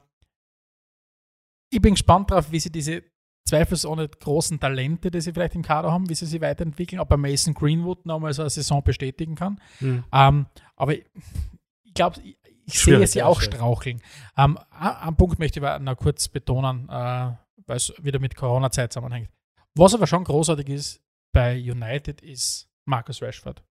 [1.70, 3.04] ich bin gespannt darauf, wie sie diese
[3.48, 7.18] zweifelsohne großen Talente, die sie vielleicht im Kader haben, wie sie sie weiterentwickeln, ob er
[7.18, 9.60] Mason Greenwood nochmal so eine Saison bestätigen kann.
[9.80, 10.04] Mhm.
[10.12, 11.06] Ähm, aber ich
[11.94, 12.22] glaube,
[12.66, 13.56] ich, sehe sie ja, auch schwierig.
[13.56, 14.02] straucheln.
[14.38, 16.92] Ähm, ein ein Punkt möchte ich aber noch kurz betonen, äh,
[17.68, 19.30] weil es wieder mit Corona-Zeit zusammenhängt.
[19.76, 21.02] Was aber schon großartig ist
[21.32, 23.64] bei United, ist Marcus Rashford.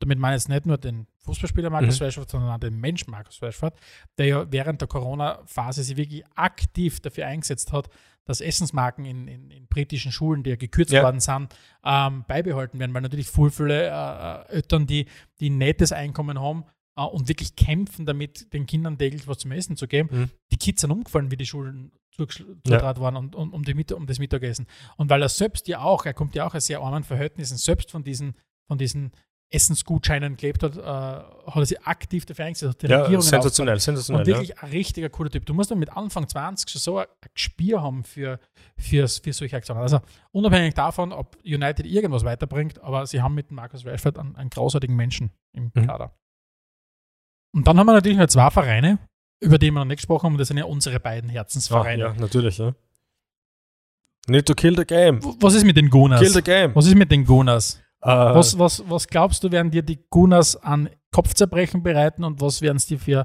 [0.00, 2.04] Damit meine ich jetzt nicht nur den Fußballspieler Marcus Mhm.
[2.04, 3.74] Rashford, sondern auch den Mensch Marcus Rashford,
[4.18, 7.88] der ja während der Corona-Phase sich wirklich aktiv dafür eingesetzt hat,
[8.26, 11.02] dass Essensmarken in, in, in britischen Schulen, die ja gekürzt Ja.
[11.02, 11.54] worden sind,
[11.84, 15.06] ähm, beibehalten werden, weil natürlich viele äh, äh, Eltern, die,
[15.40, 16.64] die ein nettes Einkommen haben
[17.04, 20.30] und wirklich kämpfen damit, den Kindern täglich was zum Essen zu geben, Mhm.
[20.52, 22.96] die Kids sind umgefallen, wie die Schulen zugesch- Ja.
[22.98, 24.66] waren und, und um, die, Mit- um das Mittagessen.
[24.96, 27.90] Und weil er selbst ja auch, er kommt ja auch aus sehr armen Verhältnissen, selbst
[27.90, 28.34] von diesen,
[28.66, 29.12] von diesen
[29.48, 34.26] Essensgutscheinen gelebt hat, äh, hat er sich aktiv dafür eingesetzt, Ja, Regierungen sensationell, und sensationell.
[34.28, 34.34] Ja.
[34.38, 35.46] wirklich ein richtiger cooler Typ.
[35.46, 38.40] Du musst dann mit Anfang 20 schon so ein ein Gespür haben für,
[38.76, 39.80] für, für solche Aktionen.
[39.82, 40.00] Also
[40.32, 44.96] unabhängig davon, ob United irgendwas weiterbringt, aber sie haben mit Marcus Rashford einen, einen großartigen
[44.96, 45.86] Menschen im Mhm.
[45.86, 46.12] Kader.
[47.56, 48.98] Und dann haben wir natürlich noch zwei Vereine,
[49.40, 52.02] über die wir noch nicht gesprochen haben, und das sind ja unsere beiden Ah, Herzensvereine.
[52.02, 52.74] ja, natürlich, ja.
[54.28, 55.20] Need to kill the game.
[55.40, 56.20] Was ist mit den Gunners?
[56.20, 56.74] Kill the game.
[56.74, 57.80] Was ist mit den Gunners?
[58.02, 62.60] Äh, Was, was, was glaubst du, werden dir die Gunners an Kopfzerbrechen bereiten und was
[62.60, 63.24] werden es dir für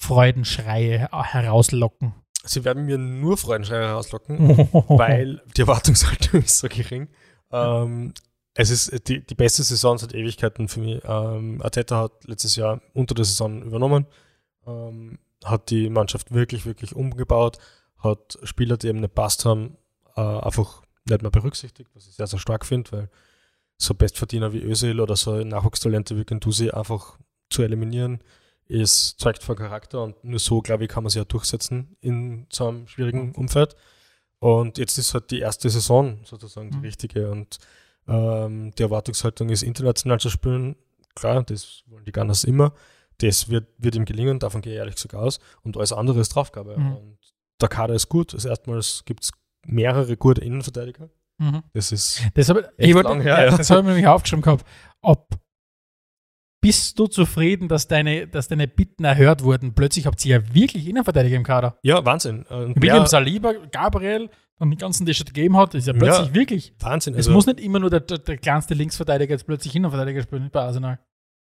[0.00, 2.14] Freudenschreie herauslocken?
[2.44, 7.08] Sie werden mir nur Freudenschreie herauslocken, weil die Erwartungshaltung ist so gering.
[7.52, 8.12] Ähm,
[8.54, 11.02] es ist die, die beste Saison seit Ewigkeiten für mich.
[11.04, 14.06] Ähm, Arteta hat letztes Jahr unter der Saison übernommen,
[14.66, 17.58] ähm, hat die Mannschaft wirklich, wirklich umgebaut,
[17.98, 19.76] hat Spieler, die eben nicht passt haben,
[20.16, 23.10] äh, einfach nicht mehr berücksichtigt, was ich sehr, sehr stark finde, weil
[23.78, 27.18] so Bestverdiener wie Özil oder so Nachwuchstalente wie Gendusi einfach
[27.50, 28.20] zu eliminieren,
[28.68, 32.46] ist, zeugt von Charakter und nur so, glaube ich, kann man sich ja durchsetzen in
[32.50, 33.74] so einem schwierigen Umfeld.
[34.38, 36.84] Und jetzt ist halt die erste Saison sozusagen die Mhm.
[36.84, 37.58] richtige und
[38.08, 40.76] ähm, die Erwartungshaltung ist, international zu spielen.
[41.14, 42.72] Klar, das wollen die Gunners immer.
[43.18, 45.38] Das wird, wird ihm gelingen, davon gehe ich ehrlich gesagt aus.
[45.62, 46.76] Und alles andere ist Draufgabe.
[46.78, 46.96] Mhm.
[46.96, 47.18] Und
[47.60, 48.34] der Kader ist gut.
[48.34, 49.32] Das erstmals gibt es
[49.66, 51.08] mehrere gute Innenverteidiger.
[51.38, 51.62] Mhm.
[51.72, 53.56] Das ist Das habe Echt ich wollte- lang her, ja, ja.
[53.56, 54.64] das habe ich mir nämlich aufgeschrieben gehabt.
[55.02, 55.28] Ob
[56.60, 59.74] bist du zufrieden, dass deine, dass deine Bitten erhört wurden?
[59.74, 61.76] Plötzlich habt ihr ja wirklich Innenverteidiger im Kader.
[61.82, 62.44] ja Wahnsinn.
[62.44, 64.30] Und William Saliba, Gabriel
[64.62, 66.34] und die ganzen, die es schon gegeben hat, ist ja plötzlich Ja.
[66.34, 66.72] wirklich.
[66.80, 67.14] Wahnsinn.
[67.14, 70.48] Es Also muss nicht immer nur der, der, der kleinste Linksverteidiger jetzt plötzlich Innenverteidiger spielen
[70.50, 70.98] bei Arsenal.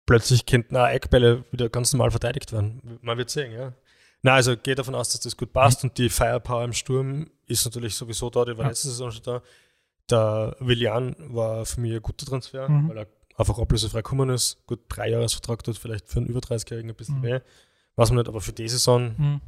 [0.05, 2.99] plötzlich könnten auch Eckbälle wieder ganz normal verteidigt werden.
[3.01, 3.73] Man wird sehen, ja.
[4.23, 7.63] Na, also geht davon aus, dass das gut passt und die Firepower im Sturm ist
[7.65, 8.69] natürlich sowieso da, die war Ja.
[8.69, 9.41] letzte Saison schon da.
[10.10, 12.89] Der Willian war für mich ein guter Transfer, Mhm.
[12.89, 14.58] weil er einfach ablösefrei gekommen ist.
[14.65, 17.23] Gut, drei Jahresvertrag tut vielleicht für einen über 30-Jährigen ein bisschen Mhm.
[17.23, 17.39] weh.
[17.95, 19.41] Was man nicht, aber für die Saison Hm.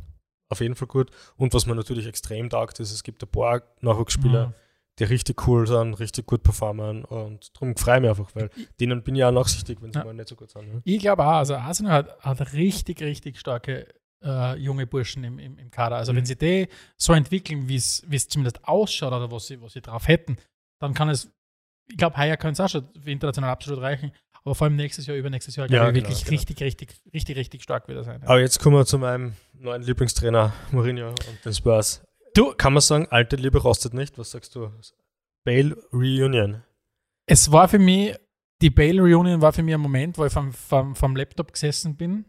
[0.51, 1.09] Auf jeden Fall gut.
[1.37, 4.53] Und was man natürlich extrem taugt, ist, es gibt ein paar Nachwuchsspieler, Hm.
[4.99, 9.01] die richtig cool sind, richtig gut performen und darum freue ich mich einfach, weil denen
[9.03, 10.05] bin ich auch nachsichtig, wenn sie Ja.
[10.05, 10.67] mal nicht so gut sind.
[10.73, 10.81] Ne?
[10.83, 13.87] Ich glaube auch, also Arsenal hat, hat richtig, richtig starke
[14.23, 15.95] äh, junge Burschen im, im, im Kader.
[15.95, 16.17] Also Mhm.
[16.17, 20.07] wenn sie die so entwickeln, wie es zumindest ausschaut oder was sie, was sie drauf
[20.07, 20.37] hätten,
[20.79, 21.31] dann kann es,
[21.89, 24.11] ich glaube, heuer kann es auch schon international absolut reichen,
[24.43, 26.37] aber vor allem nächstes Jahr, übernächstes Jahr, glaube Ja, ich, genau, wirklich genau.
[26.37, 28.21] richtig, richtig, richtig, richtig stark wieder sein.
[28.21, 28.27] Ja.
[28.29, 32.03] Aber jetzt kommen wir zu meinem neuen Lieblingstrainer, Mourinho und den Spurs.
[32.33, 34.17] Du, Kann man sagen, alte Liebe rostet nicht?
[34.17, 34.71] Was sagst du?
[35.43, 36.63] Bale Reunion.
[37.25, 38.15] es war für mich,
[38.61, 41.95] die Bale Reunion war für mich ein Moment, wo ich vom, vom, vom Laptop gesessen
[41.97, 42.25] bin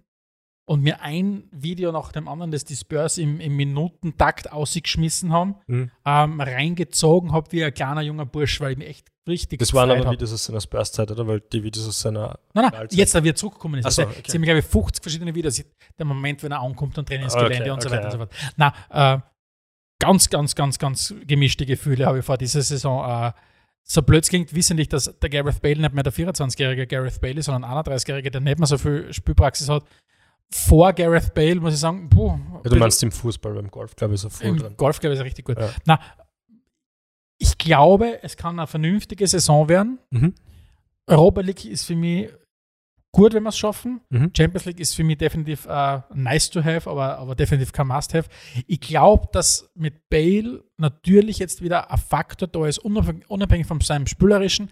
[0.64, 5.57] und mir ein Video nach dem anderen, das die Spurs im, im Minutentakt ausgeschmissen haben,
[5.66, 5.90] Mhm.
[6.07, 9.90] ähm, reingezogen habe wie ein kleiner junger Bursch, weil ich mich echt richtig Das waren
[9.90, 10.12] aber hab.
[10.12, 11.27] Videos aus seiner Spurs-Zeit, oder?
[11.27, 12.38] Weil die Videos aus seiner.
[12.55, 12.98] Nein, nein, Allzeit.
[12.98, 13.92] jetzt, da wir zurückgekommen ist.
[13.92, 14.22] So, Also, okay.
[14.29, 15.62] Sie haben, glaube ich, 50 verschiedene Videos.
[15.98, 18.27] Der Moment, wenn er ankommt und Trainingsgelände Okay, und so okay, weiter und so ja.
[18.27, 18.75] fort.
[18.90, 19.20] Na, äh,
[19.98, 23.05] ganz, ganz, ganz, ganz gemischte Gefühle habe ich vor dieser Saison.
[23.27, 23.33] Äh,
[23.85, 27.46] so blöd klingt, wissentlich, dass der Gareth Bale nicht mehr der 24-jährige Gareth Bale ist,
[27.46, 29.85] sondern ein 31-jährige, der nicht mehr so viel Spielpraxis hat.
[30.54, 34.14] Vor Gareth Bale muss ich sagen, puh, Ja, du meinst im Fußball, beim Golf, glaube
[34.14, 34.76] ich, so voll im dran.
[34.76, 35.58] Golf, glaube ich, ist richtig gut.
[35.58, 35.70] Ja.
[35.86, 36.00] Na,
[37.38, 39.98] ich glaube, es kann eine vernünftige Saison werden.
[40.10, 40.34] Mhm.
[41.06, 42.30] Europa League ist für mich
[43.10, 44.00] gut, wenn wir es schaffen.
[44.10, 44.30] Mhm.
[44.36, 48.28] Champions League ist für mich definitiv äh, nice to have, aber, aber definitiv kein Must-have.
[48.66, 54.06] Ich glaube, dass mit Bale natürlich jetzt wieder ein Faktor da ist, unabhängig, von seinem
[54.06, 54.70] Spielerischen.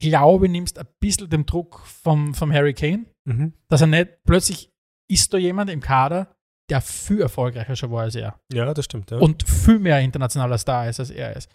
[0.00, 3.52] Glaube, nimmst ein bisschen den Druck vom, vom Harry Kane, Mhm.
[3.68, 4.70] dass er nicht plötzlich
[5.08, 6.28] ist da jemand im Kader,
[6.68, 9.10] der viel erfolgreicher schon war als er Ja, das stimmt.
[9.10, 9.18] Ja.
[9.18, 11.48] und viel mehr internationaler Star ist, als er ist.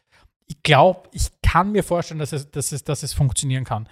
[0.47, 3.87] Ich glaube, ich kann mir vorstellen, dass es, dass es, dass es funktionieren kann.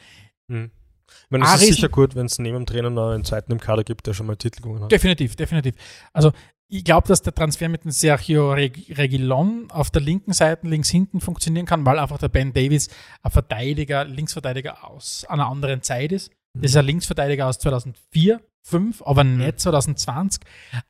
[0.48, 0.72] Mhm.
[1.08, 3.52] Ich meine, es Ah, ist sicher gut, wenn es neben dem Trainer noch einen zweiten
[3.52, 4.92] im Kader gibt, der schon mal Titel gewonnen hat.
[4.92, 5.76] Definitiv, definitiv.
[6.14, 6.32] Also
[6.68, 10.90] ich glaube, dass der Transfer mit dem Sergio Reg Regilon auf der linken Seite, links
[10.90, 12.90] hinten funktionieren kann, weil einfach der Ben Davis
[13.24, 16.32] ein Verteidiger, Linksverteidiger aus einer anderen Zeit ist.
[16.54, 20.42] Das ist ein Linksverteidiger aus 2004, 5, aber nicht 2020.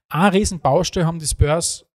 [0.09, 1.85] Ein riesen Baustelle haben die Spurs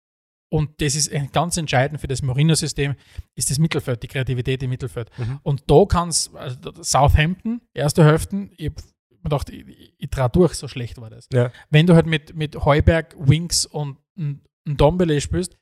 [0.51, 2.95] und das ist ganz entscheidend für das Mourinho-System,
[3.35, 5.11] ist das Mittelfeld, die Kreativität im Mittelfeld.
[5.19, 5.41] Mhm.
[5.43, 10.11] Und da kann es, also Southampton, erste Hälfte, ich hab mir gedacht, ich, ich, ich
[10.11, 11.51] trau durch, so schlecht war das Ja.
[11.71, 15.57] wenn du halt mit, mit Heuberg, Winks und ein Dombele spielst,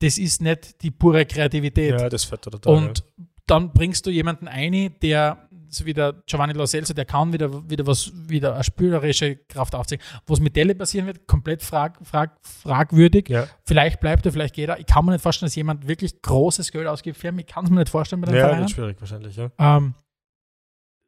[0.00, 2.00] das ist nicht die pure Kreativität.
[2.00, 2.74] ja, das fällt da total.
[2.74, 3.04] und
[3.46, 7.68] dann bringst du jemanden ein, der, so wie der Giovanni Lo Celso, der kann wieder,
[7.68, 10.04] wieder was, wieder eine spielerische Kraft aufzeigen.
[10.26, 13.28] Was mit Delle passieren wird, komplett frag, frag, fragwürdig.
[13.28, 13.46] ja.
[13.66, 14.78] Vielleicht bleibt er, vielleicht geht er.
[14.78, 17.38] Ich kann mir nicht vorstellen, dass jemand wirklich großes Geld ausgibt für ihn.
[17.38, 18.60] Ich kann es mir nicht vorstellen bei den Ja, Vereinen.
[18.60, 19.50] wird schwierig wahrscheinlich, ja.
[19.58, 19.94] Ähm,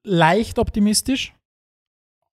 [0.05, 1.35] leicht optimistisch,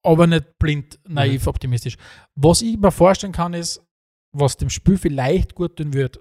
[0.03, 1.47] aber nicht blind naiv Mhm.
[1.49, 1.97] optimistisch.
[2.35, 3.83] Was ich mir vorstellen kann, ist,
[4.31, 6.19] was dem Spiel vielleicht gut tun wird,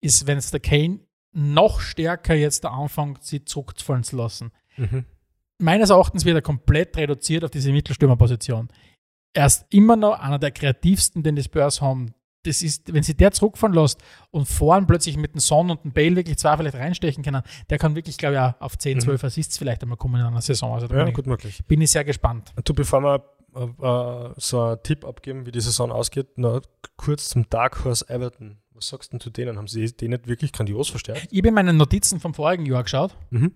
[0.00, 1.00] ist, wenn es der Kane
[1.32, 4.52] noch stärker jetzt der anfängt, sie zurückfallen zu lassen.
[4.76, 5.04] Mhm.
[5.58, 8.68] Meines Erachtens wird er komplett reduziert auf diese Mittelstürmerposition.
[9.34, 12.12] Er ist immer noch einer der kreativsten, den die Spurs haben.
[12.44, 15.92] Das ist, wenn sie der zurückfahren lässt und vorn plötzlich mit dem Son und dem
[15.92, 19.00] Bale wirklich zwei vielleicht reinstechen können, der kann wirklich, glaube ich, auch auf 10, Mhm.
[19.00, 20.72] 12 Assists vielleicht einmal kommen in einer Saison.
[20.74, 21.58] Also da Ja, bin, gut möglich.
[21.60, 22.52] ich, bin ich sehr gespannt.
[22.64, 23.24] Du, bevor wir
[23.56, 23.64] äh,
[24.30, 26.60] äh, so einen Tipp abgeben, wie die Saison ausgeht, noch
[26.96, 28.58] kurz zum Dark Horse Everton.
[28.74, 29.56] Was sagst du denn zu denen?
[29.56, 31.26] Haben sie den nicht wirklich grandios verstärkt?
[31.32, 33.52] Ich habe in meinen Notizen vom vorigen Jahr geschaut Mhm.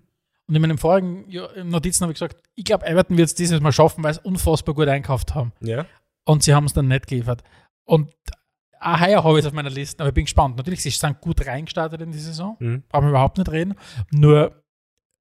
[0.51, 1.29] Und in meinen vorigen
[1.63, 4.75] Notizen habe ich gesagt, ich glaube, Everton wird es dieses Mal schaffen, weil sie unfassbar
[4.75, 5.53] gut einkauft haben.
[5.61, 5.85] Ja.
[6.25, 7.41] Und sie haben es dann nicht geliefert.
[7.85, 8.13] Und
[8.81, 10.57] auch heuer habe ich es auf meiner Liste, aber ich bin gespannt.
[10.57, 12.57] Natürlich, sie sind gut reingestartet in die Saison.
[12.59, 12.83] Mhm.
[12.89, 13.75] Brauchen wir überhaupt nicht reden.
[14.11, 14.61] Nur,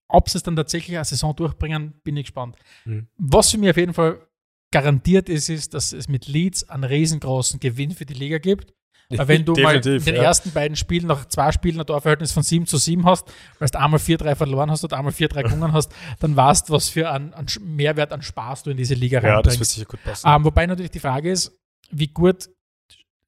[0.09, 2.57] ob sie es dann tatsächlich eine Saison durchbringen, bin ich gespannt.
[2.85, 3.07] Mhm.
[3.17, 4.27] Was für mich auf jeden Fall
[4.73, 8.75] garantiert ist, ist, dass es mit Leeds einen riesengroßen Gewinn für die Liga gibt.
[9.11, 10.23] Wenn du mal in den ja.
[10.23, 13.27] ersten beiden Spielen nach zwei Spielen ein Torverhältnis von 7 zu 7 hast,
[13.59, 16.89] weil du einmal 4-3 verloren hast und einmal 4-3 gewonnen hast, dann weißt du, was
[16.89, 19.59] für einen, Mehrwert an Spaß du in diese Liga Ja, das reinbringst.
[19.61, 20.29] wird sicher gut passen.
[20.29, 21.59] Ähm, wobei natürlich die Frage ist,
[21.91, 22.49] wie gut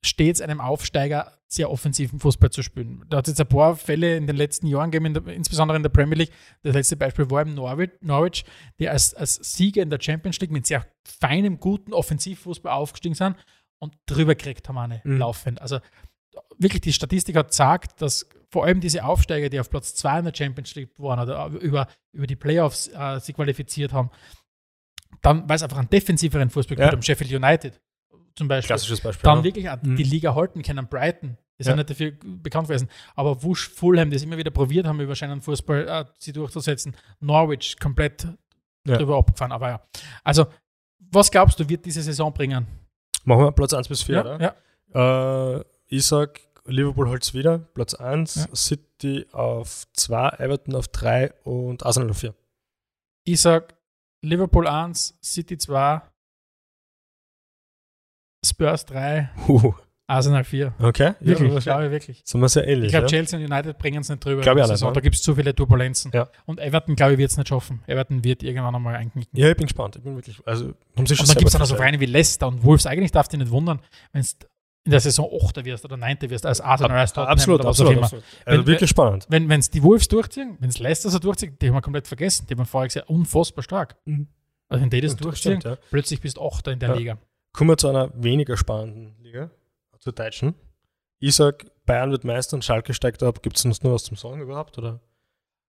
[0.04, 3.04] steht es einem Aufsteiger, sehr offensiven Fußball zu spielen.
[3.10, 5.76] Da hat es jetzt ein paar Fälle in den letzten Jahren gegeben, in der, insbesondere
[5.76, 6.32] in der Premier League.
[6.62, 8.44] Das letzte Beispiel war im Norwich, Norwich
[8.78, 13.36] die als, als Sieger in der Champions League mit sehr feinem, guten Offensivfußball aufgestiegen sind
[13.82, 15.18] und drüber gekriegt haben eine Mhm.
[15.18, 15.60] laufend.
[15.60, 15.80] Also
[16.58, 20.24] wirklich, die Statistik hat gesagt, dass vor allem diese Aufsteiger, die auf Platz 2 in
[20.26, 24.10] der Champions League waren oder über, über die Playoffs äh, sich qualifiziert haben,
[25.20, 26.84] dann, weil es einfach einen defensiveren Fußball Ja.
[26.86, 27.80] gibt, um Sheffield United
[28.34, 29.24] zum Beispiel, Klassisches Beispiel.
[29.24, 29.44] dann ja.
[29.44, 29.96] wirklich Mhm.
[29.96, 30.86] die Liga halten können.
[30.88, 31.72] Brighton ist ja.
[31.72, 31.76] Ja.
[31.76, 32.88] nicht dafür bekannt gewesen.
[33.14, 36.96] Aber Wusch, Fulham, die es immer wieder probiert haben, über scheinen Fußball äh, sie durchzusetzen.
[37.20, 38.26] Norwich komplett
[38.86, 38.96] Ja.
[38.96, 39.52] drüber abgefahren.
[39.52, 39.82] Aber ja.
[40.24, 40.46] Also,
[40.98, 42.66] was glaubst du, wird diese Saison bringen?
[43.24, 44.54] Machen wir Platz 1 bis 4, ja, oder?
[44.94, 45.58] ja.
[45.58, 47.58] Äh, ich sag, Liverpool holt es wieder.
[47.58, 48.54] Platz 1, Ja.
[48.56, 52.34] City auf 2, Everton auf 3 und Arsenal auf 4.
[53.24, 53.76] Ich sag
[54.22, 56.02] Liverpool 1, City 2,
[58.44, 59.72] Spurs 3, Uh,
[60.08, 60.74] Arsenal 4.
[60.80, 61.12] okay.
[61.20, 62.22] Wirklich, ja, glaube ich wirklich.
[62.24, 62.86] sind wir sehr ähnlich.
[62.86, 63.08] Ich glaube, ja?
[63.10, 64.42] Chelsea und United bringen es nicht drüber.
[64.42, 64.92] Glaub ich auch nicht, ne?
[64.92, 66.10] Da gibt es zu viele Turbulenzen.
[66.12, 66.28] Ja.
[66.44, 67.82] Und Everton, glaube ich, wird es nicht schaffen.
[67.86, 69.30] Everton wird irgendwann einmal einknicken.
[69.38, 69.96] ja, ich bin gespannt.
[69.96, 71.76] Ich bin wirklich, also, haben sie schon Und dann gibt es dann noch so.
[71.76, 72.86] Vereine wie Leicester und Wolves.
[72.86, 73.80] Eigentlich darf dich nicht wundern,
[74.12, 74.28] wenn du
[74.84, 75.64] in der Saison 8.
[75.64, 76.16] wirst oder 9.
[76.22, 77.96] wirst als Arsenal, als Tottenham Absolut, oder was auch absolut.
[77.96, 78.04] immer.
[78.04, 78.24] absolut.
[78.44, 79.26] Also Wenn- wirklich spannend.
[79.28, 82.46] Wenn es die Wolves durchziehen, wenn es Leicester so durchzieht, die haben wir komplett vergessen.
[82.50, 83.96] Die waren vorher gesagt, unfassbar stark.
[84.04, 84.26] Mhm.
[84.68, 85.86] Also wenn die das Stimmt, durchziehen, stimmt, ja.
[85.90, 86.66] plötzlich bist du 8.
[86.72, 86.94] in der Ja.
[86.96, 87.18] Liga.
[87.52, 89.50] Kommen wir zu einer weniger spannenden Liga,
[90.02, 90.54] zur deutschen.
[91.20, 93.42] Ich sag, Bayern wird Meister und Schalke steigt ab.
[93.42, 94.76] Gibt es sonst noch was zum Sagen überhaupt?
[94.76, 95.00] Oder?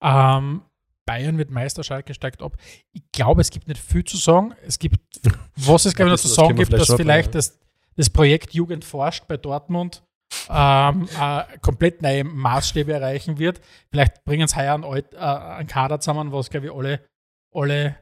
[0.02, 0.64] Ähm,
[1.06, 2.58] Bayern wird Meister, Schalke steigt ab.
[2.92, 4.56] Ich glaube, es gibt nicht viel zu sagen.
[4.66, 5.00] Es gibt,
[5.56, 7.34] was es, glaube ich, noch zu sagen gibt, dass vielleicht abnehmen.
[7.34, 7.60] das,
[7.96, 10.04] das Projekt Jugend forscht bei Dortmund
[10.50, 13.62] ähm, äh, komplett neue Maßstäbe erreichen wird.
[13.92, 17.06] Vielleicht bringen es heuer einen, Alt, äh, einen Kader zusammen, was, glaube ich, alle,
[17.54, 17.98] alle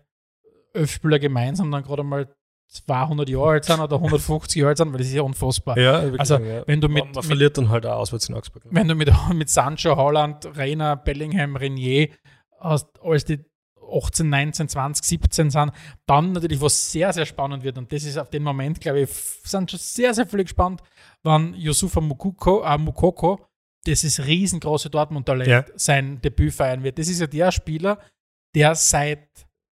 [0.74, 2.34] elf Spieler gemeinsam dann gerade mal
[2.72, 5.78] 200 Jahre alt sind oder 150 Jahre alt sind, weil das ist ja unfassbar.
[5.78, 6.64] Ja, wirklich, Also, ja.
[6.68, 8.64] wenn du man, mit, man mit verliert dann halt auch auswärts in Augsburg.
[8.70, 12.10] wenn du mit, mit Sancho, Holland, Reiner, Bellingham, Renier
[12.60, 13.40] hast, als die
[13.94, 15.72] 18, 19, 20, 17 sind,
[16.06, 19.10] dann natürlich, was sehr, sehr spannend wird, und das ist auf den Moment, glaube ich,
[19.10, 20.82] sind schon sehr, sehr viele gespannt,
[21.24, 23.46] wann Yusufa Mukoko, äh, Mukoko,
[23.84, 25.66] das ist riesengroße Dortmund-Talent, Ja.
[25.76, 27.00] sein Debüt feiern wird.
[27.00, 27.98] Das ist ja der Spieler,
[28.56, 29.28] der seit,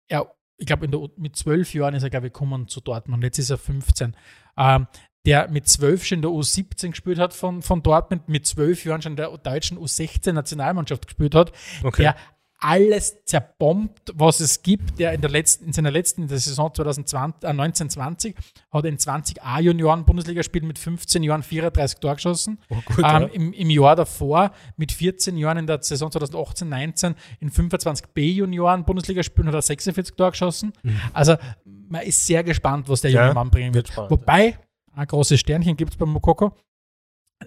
[0.07, 0.87] er, ich glaube,
[1.17, 4.15] mit zwölf Jahren ist er, glaube ich, gekommen zu Dortmund, jetzt ist er 15.
[4.57, 4.87] Ähm,
[5.25, 9.01] der mit 12 schon in der U17 gespielt hat von, von Dortmund, mit 12 Jahren
[9.01, 12.01] schon in der deutschen U16-Nationalmannschaft gespielt hat, Okay.
[12.03, 12.15] der
[12.63, 16.73] alles zerbombt, was es gibt, der in, der letzten, in seiner letzten in der Saison
[16.73, 18.35] 2020, äh, 1920
[18.71, 22.59] hat in 20 A-Junioren Bundesligaspielen mit 15 Jahren 34 Tore geschossen.
[22.69, 23.19] Oh, gut, ähm, ja.
[23.19, 28.85] im, Im Jahr davor mit 14 Jahren in der Saison 2018, 19 in 25 B-Junioren
[28.85, 30.71] Bundesligaspielen hat er 46 Tore geschossen.
[31.11, 31.35] Also
[31.65, 33.15] man ist sehr gespannt, was der Mhm.
[33.15, 33.87] Ja, junge Mann bringen wird.
[33.89, 34.57] wird spannend, Wobei,
[34.93, 36.53] ein großes Sternchen gibt es beim Mokoko.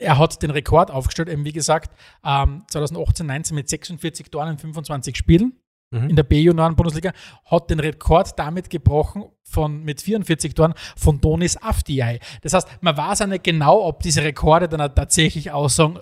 [0.00, 1.94] Er hat den Rekord aufgestellt, eben wie gesagt,
[2.24, 5.54] ähm, 2018, 19 mit 46 Toren in 25 Spielen
[5.92, 6.10] Mhm.
[6.10, 7.12] in der B-Junioren-Bundesliga,
[7.44, 12.18] hat den Rekord damit gebrochen von, mit 44 Toren von Donis Afdiay.
[12.42, 16.00] Das heißt, man weiß auch nicht genau, ob diese Rekorde dann tatsächlich aussagen,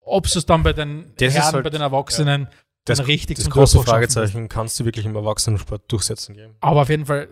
[0.00, 2.48] ob es dann bei den Das Herren, halt- bei den Erwachsenen
[2.86, 3.82] Das, dann richtig das große.
[3.82, 6.54] Fragezeichen, kannst du wirklich im Erwachsenensport durchsetzen geben?
[6.60, 7.28] Aber auf jeden Fall,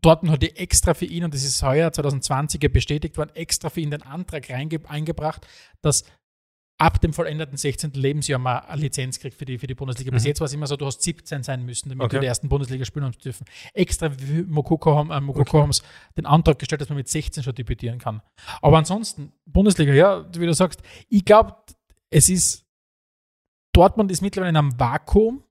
[0.00, 3.80] Dortmund hat die extra für ihn, und das ist heuer 2020 bestätigt worden, extra für
[3.80, 5.46] ihn den Antrag eingebracht,
[5.82, 6.04] dass
[6.80, 7.94] ab dem vollendeten 16.
[7.94, 10.12] Lebensjahr man eine Lizenz kriegt für die, für die Bundesliga.
[10.12, 10.28] Bis Mhm.
[10.28, 12.16] jetzt war es immer so, du hast 17 sein müssen, damit Okay.
[12.16, 13.44] du die ersten Bundesliga spielen haben dürfen.
[13.74, 14.12] Extra
[14.46, 15.72] Mokoko haben, äh, Mokoko haben
[16.16, 18.22] den Antrag gestellt, dass man mit 16 schon debütieren kann.
[18.62, 21.56] Aber ansonsten, Bundesliga, ja, wie du sagst, ich glaube,
[22.10, 22.64] es ist,
[23.72, 25.42] Dortmund ist mittlerweile in einem Vakuum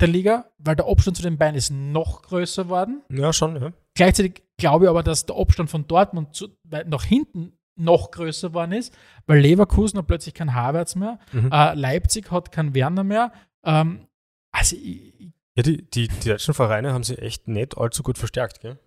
[0.00, 3.02] der Liga, weil der Abstand zu den beiden ist noch größer geworden.
[3.10, 3.72] Ja, schon, ja.
[3.94, 8.48] Gleichzeitig glaube ich aber, dass der Abstand von Dortmund zu, weit nach hinten noch größer
[8.48, 8.94] geworden ist,
[9.26, 11.50] weil Leverkusen hat plötzlich kein Havertz mehr, Mhm.
[11.52, 13.32] äh, Leipzig hat keinen Werner mehr.
[13.64, 14.06] Ähm,
[14.52, 18.60] also ich, Ja, die, die, die deutschen Vereine haben sich echt nicht allzu gut verstärkt,
[18.60, 18.78] gell?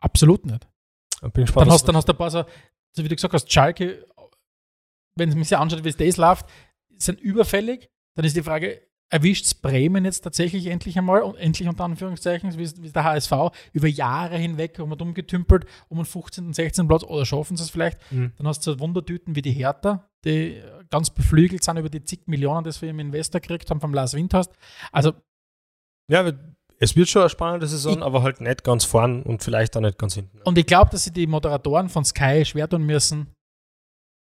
[0.00, 0.66] absolut nicht.
[1.24, 1.66] Ich bin gespannt.
[1.66, 2.44] Dann hast, dann hast du ein paar so,
[2.92, 4.06] so wie du gesagt hast, Schalke,
[5.16, 6.46] wenn man sich anschaut, wie es das läuft,
[6.96, 7.90] sind überfällig.
[8.14, 8.80] Dann ist die Frage,
[9.10, 13.32] erwischt es Bremen jetzt tatsächlich endlich einmal und endlich unter Anführungszeichen, wie, der HSV,
[13.72, 16.46] über Jahre hinweg um und umgetümpelt um den 15.
[16.46, 16.88] und 16.
[16.88, 17.98] Platz oder schaffen sie es vielleicht?
[18.12, 18.32] Mhm.
[18.36, 22.26] Dann hast du so Wundertüten wie die Hertha, die ganz beflügelt sind über die zig
[22.26, 24.52] Millionen, das wir im Investor gekriegt haben vom Lars Windhorst.
[24.92, 25.12] Also
[26.10, 26.30] Ja,
[26.80, 29.98] es wird schon eine spannende Saison, aber halt nicht ganz vorn und vielleicht auch nicht
[29.98, 30.40] ganz hinten.
[30.42, 33.34] Und ich glaube, dass sie die Moderatoren von Sky schwer tun müssen,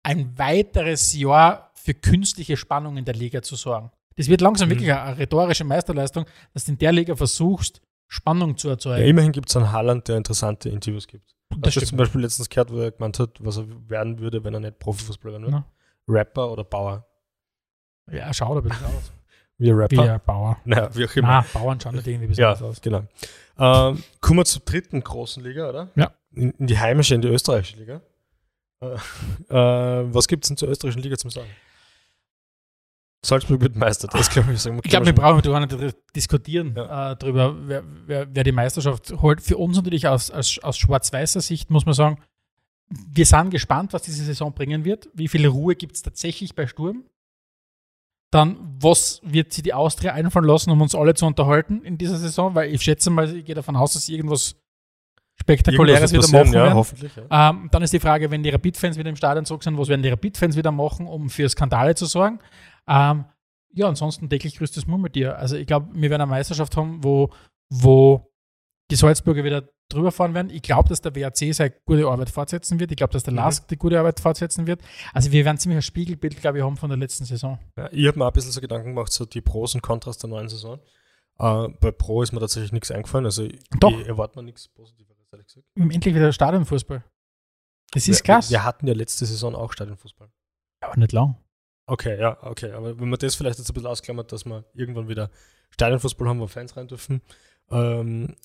[0.02, 3.90] ein weiteres Jahr für künstliche Spannung in der Liga zu sorgen.
[4.20, 4.72] Das wird langsam Mhm.
[4.72, 9.04] wirklich eine, rhetorische Meisterleistung, dass du in der Liga versuchst, Spannung zu Ja, erzeugen.
[9.06, 11.34] immerhin gibt es einen Haaland, der interessante Interviews gibt.
[11.48, 14.44] das Hast du zum Beispiel letztens gehört, wo er gemeint hat, was er werden würde,
[14.44, 15.64] wenn er nicht Profifußballer würde?
[16.08, 17.06] Rapper oder Bauer?
[18.10, 19.10] Ja, er schaut ein bisschen aus.
[19.58, 20.12] Wie ein Wie Rapper?
[20.14, 20.56] ein Bauer.
[20.64, 21.28] Naja, wie auch immer.
[21.28, 22.80] Nein, Bauern schauen nicht irgendwie Ja, besonders aus.
[22.82, 23.02] genau.
[23.58, 25.88] Ähm, kommen wir zur dritten großen Liga, oder?
[25.96, 26.12] Ja.
[26.32, 28.00] In, in die heimische, in die österreichische Liga.
[28.80, 28.86] Äh,
[29.48, 31.48] äh, was gibt es denn zur österreichischen Liga zum Sagen?
[33.22, 34.80] Salzburg wird Meister, das kann man sagen.
[34.82, 37.12] Ich glaube, wir brauchen darüber nicht diskutieren, Ja.
[37.12, 39.42] äh, darüber, wer, wer, wer die Meisterschaft holt.
[39.42, 42.18] Für uns natürlich aus, aus, aus schwarz-weißer Sicht muss man sagen,
[42.88, 45.08] wir sind gespannt, was diese Saison bringen wird.
[45.12, 47.04] Wie viel Ruhe gibt es tatsächlich bei Sturm?
[48.32, 52.16] Dann, was wird sie die Austria einfallen lassen, um uns alle zu unterhalten in dieser
[52.16, 52.54] Saison?
[52.54, 54.56] Weil ich schätze mal, ich gehe davon aus, dass irgendwas
[55.40, 56.74] Spektakuläres wieder machen ja, werden.
[56.74, 57.12] hoffentlich.
[57.16, 57.50] Ja.
[57.50, 60.02] Ähm, dann ist die Frage, wenn die Rapid-Fans wieder im Stadion zurück sind, was werden
[60.02, 62.38] die Rapid-Fans wieder machen, um für Skandale zu sorgen?
[62.90, 63.24] Ähm,
[63.72, 65.38] ja, ansonsten täglich grüßt das Murmeltier.
[65.38, 67.30] Also ich glaube, wir werden eine Meisterschaft haben, wo,
[67.70, 68.26] wo
[68.90, 70.50] die Salzburger wieder drüber fahren werden.
[70.50, 72.90] Ich glaube, dass der WAC seine gute Arbeit fortsetzen wird.
[72.90, 73.38] Ich glaube, dass der Mhm.
[73.38, 74.82] LASK die gute Arbeit fortsetzen wird.
[75.12, 77.58] Also wir werden ziemlich ein Spiegelbild, glaube ich, haben von der letzten Saison.
[77.76, 80.18] Ja, ich habe mir auch ein bisschen so Gedanken gemacht, so die Pros und Kontras
[80.18, 80.80] der neuen Saison.
[81.38, 83.46] Äh, bei Pro ist mir tatsächlich nichts eingefallen, also
[83.78, 83.92] Doch.
[83.98, 85.66] ich erwarte mir nichts Positiveres, ehrlich gesagt.
[85.76, 87.02] Endlich wieder Stadionfußball.
[87.92, 88.50] Das ist wir, krass.
[88.50, 90.28] Wir hatten ja letzte Saison auch Stadionfußball.
[90.82, 91.36] aber nicht lang.
[91.90, 92.70] Okay, ja, okay.
[92.72, 95.28] Aber wenn man das vielleicht jetzt ein bisschen ausklammert, dass wir irgendwann wieder
[95.70, 97.20] Stadionfußball haben, wo Fans rein dürfen.
[97.70, 98.36] Ähm,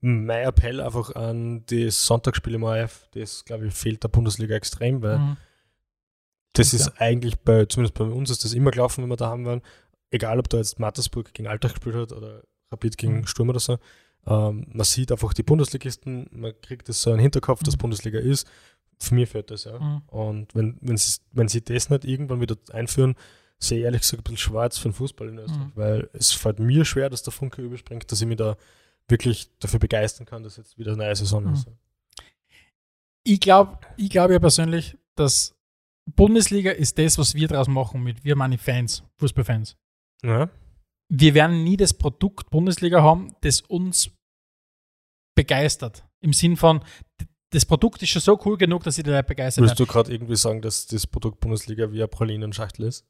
[0.00, 5.02] mein Appell einfach an die Sonntagsspiele im ORF, das glaube ich fehlt der Bundesliga extrem,
[5.02, 5.36] weil Mhm.
[6.54, 9.28] das Stimmt, ist eigentlich bei, zumindest bei uns ist das immer gelaufen, wenn wir da
[9.28, 9.62] haben waren.
[10.10, 13.26] Egal, ob da jetzt Mattersburg gegen Alltag gespielt hat oder Rapid gegen Mhm.
[13.26, 13.78] Sturm oder so.
[14.26, 17.80] Ähm, man sieht einfach die Bundesligisten, man kriegt das so in den Hinterkopf, dass Mhm.
[17.80, 18.46] Bundesliga ist.
[19.00, 19.78] Für mich fehlt das, ja.
[19.78, 20.02] Mhm.
[20.08, 23.14] Und wenn, wenn, sie, wenn sie das nicht irgendwann wieder einführen,
[23.58, 25.72] sehe ich ehrlich gesagt ein bisschen schwarz für den Fußball in Österreich, Mhm.
[25.74, 28.56] weil es fällt mir schwer, dass der Funke überspringt, dass ich mich da
[29.08, 31.52] wirklich dafür begeistern kann, dass jetzt wieder eine neue Saison Mhm.
[31.54, 31.68] ist.
[33.26, 35.54] ich glaube ich glaub ja persönlich, dass
[36.14, 39.76] Bundesliga ist das, was wir daraus machen mit, wir meine Fans, Fußballfans.
[40.22, 40.50] Ja.
[41.08, 44.10] Wir werden nie das Produkt Bundesliga haben, das uns
[45.34, 46.04] begeistert.
[46.20, 46.82] Im Sinn von,
[47.54, 50.36] das Produkt ist schon so cool genug, dass ich Leute begeistert Willst du gerade irgendwie
[50.36, 53.06] sagen, dass das Produkt Bundesliga wie eine Pralinenschachtel ist?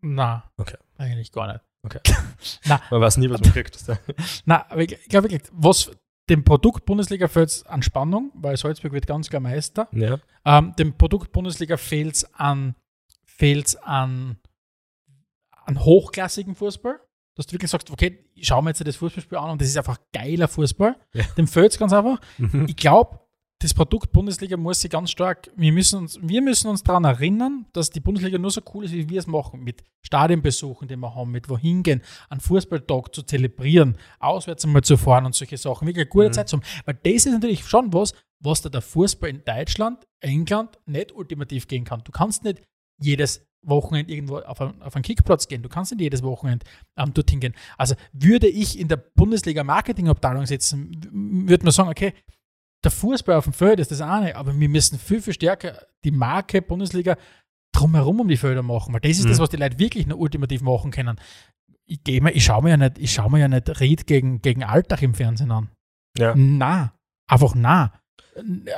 [0.00, 0.76] Na, Okay.
[0.98, 1.64] eigentlich gar nicht.
[2.90, 3.76] Man weiß nie, was man kriegt.
[4.44, 5.90] Na, aber ich glaube wirklich, was
[6.28, 9.88] dem Produkt Bundesliga fehlt es an Spannung, weil Salzburg wird ganz klar Meister.
[9.92, 10.18] Ja.
[10.44, 12.76] Ähm, dem Produkt Bundesliga fehlt es an,
[13.24, 14.36] fehlt's an,
[15.64, 17.00] an hochklassigen Fußball.
[17.34, 19.76] Dass du wirklich sagst, okay, ich schaue mir jetzt das Fußballspiel an und das ist
[19.78, 20.96] einfach geiler Fußball.
[21.14, 21.24] Ja.
[21.36, 22.20] Dem fehlt es ganz einfach.
[22.38, 22.66] Mhm.
[22.68, 23.18] Ich glaube,
[23.62, 27.66] das Produkt Bundesliga muss sich ganz stark, wir müssen uns, wir müssen uns daran erinnern,
[27.72, 31.14] dass die Bundesliga nur so cool ist, wie wir es machen, mit Stadionbesuchen, die wir
[31.14, 35.86] haben, mit wohin gehen, einen Fußballtag zu zelebrieren, auswärts einmal zu fahren und solche Sachen,
[35.86, 36.32] wirklich eine gute Mhm.
[36.32, 36.64] Zeit zu haben.
[36.84, 41.68] Weil das ist natürlich schon was, was da der Fußball in Deutschland, England nicht ultimativ
[41.68, 42.02] gehen kann.
[42.04, 42.62] Du kannst nicht
[43.00, 45.62] jedes Wochenende irgendwo auf einen, auf einen Kickplatz gehen.
[45.62, 47.54] Du kannst nicht jedes Wochenende ähm, dorthin gehen.
[47.78, 50.90] Also würde ich in der Bundesliga Marketingabteilung sitzen,
[51.48, 52.12] würde man sagen, okay,
[52.84, 56.10] der Fußball auf dem Feld ist das eine, aber wir müssen viel, viel stärker die
[56.10, 57.16] Marke Bundesliga
[57.72, 59.28] drumherum um die Felder machen, weil das ist Mhm.
[59.30, 61.18] das, was die Leute wirklich nur ultimativ machen können.
[61.86, 64.40] Ich, geh mir, ich schaue mir ja nicht, ich schaue mir ja nicht Ried gegen,
[64.42, 65.68] gegen Alltag im Fernsehen an.
[66.18, 66.34] Ja.
[66.36, 66.92] Na,
[67.28, 67.92] einfach na.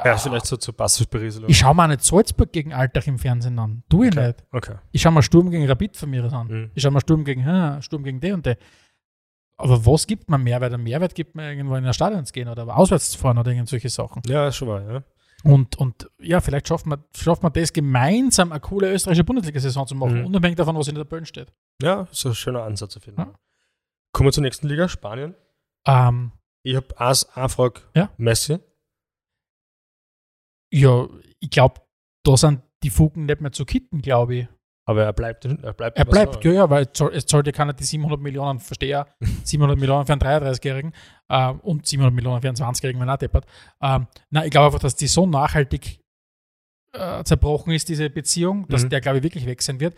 [0.05, 1.49] ja, vielleicht so zur Passivberieselung.
[1.51, 3.83] Ich schaue mir auch nicht Salzburg gegen Alltag im Fernsehen an.
[3.89, 4.27] Tu ich Okay.
[4.29, 4.45] nicht.
[4.53, 4.75] Okay.
[4.93, 6.47] Ich schaue mir Sturm gegen Rapid von mir an.
[6.49, 6.71] Mhm.
[6.75, 8.57] Ich schaue mir Sturm gegen, Sturm gegen den und den.
[9.57, 10.73] Aber was gibt man Mehrwert?
[10.73, 13.51] Ein Mehrwert gibt man irgendwo in ein Stadion zu gehen oder auswärts zu fahren oder
[13.53, 14.23] irgend solche Sachen.
[14.27, 15.03] Ja, schon wahr, ja.
[15.45, 19.95] Und, und ja, vielleicht schafft man, schafft man das gemeinsam, eine coole österreichische Bundesliga-Saison zu
[19.95, 20.27] machen, Mhm.
[20.27, 21.53] unabhängig davon, was in der Tabelle steht.
[21.83, 23.33] Ja, ist ein schöner Ansatz auf jeden Ja.
[24.13, 25.35] Kommen wir zur nächsten Liga, Spanien.
[25.87, 26.33] Ähm,
[26.63, 27.83] Ich habe eine Frage.
[27.95, 28.11] Ja.
[28.17, 28.59] Messi.
[30.73, 31.07] ja,
[31.41, 31.81] ich glaube,
[32.25, 34.49] da sind die Fugen nicht mehr zu kitten, glaube ich.
[34.87, 35.97] Aber er bleibt, er bleibt.
[35.97, 39.07] Er bleibt, ja, ja, weil es zahlt ja keiner die 700 Millionen, verstehe
[39.45, 40.93] 700 Millionen für einen 33-Jährigen
[41.31, 43.47] ähm, und 700 Millionen für einen 20-Jährigen, wenn er deppert.
[43.81, 46.01] Ähm, nein, ich glaube einfach, dass die so nachhaltig
[46.93, 48.91] äh, zerbrochen ist, diese Beziehung, dass Mhm.
[48.91, 49.97] der, glaube ich, wirklich weg sein wird.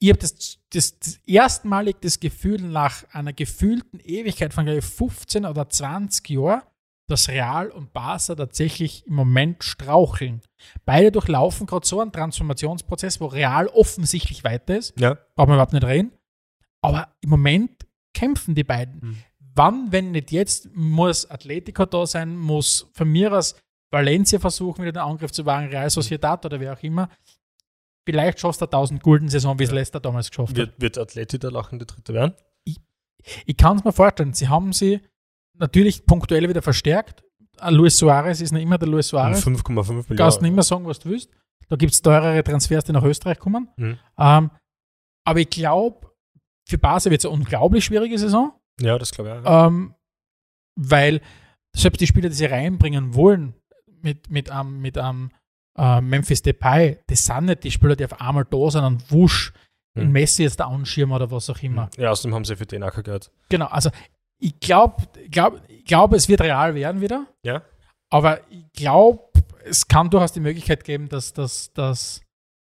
[0.00, 4.84] Ich habe das, das, das erstmalig das Gefühl nach einer gefühlten Ewigkeit von, glaube ich,
[4.84, 6.62] 15 oder 20 Jahren,
[7.08, 10.40] dass Real und Barca tatsächlich im Moment straucheln.
[10.84, 15.16] Beide durchlaufen gerade so einen Transformationsprozess, wo Real offensichtlich weiter ist Ja.
[15.34, 16.12] brauchen wir überhaupt nicht reden.
[16.82, 19.00] Aber im Moment kämpfen die beiden.
[19.00, 19.16] Mhm.
[19.54, 23.56] Wann, wenn nicht jetzt, muss Atletico da sein, muss von mir aus
[23.90, 27.08] Valencia versuchen, wieder den Angriff zu wagen, Real Sociedad oder wer auch immer.
[28.06, 29.76] Vielleicht schaffst du eine 1000 Gulden Saison, wie es Ja.
[29.76, 30.56] Leicester damals geschafft hat.
[30.56, 32.34] Wird, wird Atleti der lachende Dritte werden?
[33.44, 35.00] Ich kann es mir vorstellen, sie haben sie
[35.58, 37.22] natürlich punktuell wieder verstärkt.
[37.58, 39.44] Ein Luis Suarez ist noch immer der Luis Suarez.
[39.44, 40.54] 5,5 Du kannst nicht Millionen.
[40.54, 41.30] mehr sagen, was du willst.
[41.68, 43.68] Da gibt es teurere Transfers, die nach Österreich kommen.
[43.76, 43.98] Mhm.
[44.18, 44.50] Ähm,
[45.24, 46.08] aber ich glaube,
[46.68, 48.52] für Basel wird es eine unglaublich schwierige Saison.
[48.80, 49.66] Ja, das glaube ich auch.
[49.66, 49.94] Ähm,
[50.76, 51.20] weil
[51.74, 53.54] selbst die Spieler, die sie reinbringen wollen,
[54.00, 55.30] mit, mit einem mit einem,
[55.76, 59.52] äh, Memphis Depay, das sind nicht die Spieler, die auf einmal da sind und wusch
[59.94, 60.12] in Mhm.
[60.12, 61.90] Messi jetzt der Anschirm oder was auch immer.
[61.96, 63.32] Ja, außerdem haben sie für den nachher gehört.
[63.48, 63.90] Genau, also
[64.38, 67.62] ich glaube, glaub, glaub, es wird real werden wieder, Ja.
[68.10, 69.24] aber ich glaube,
[69.64, 72.20] es kann durchaus die Möglichkeit geben, dass, dass, dass,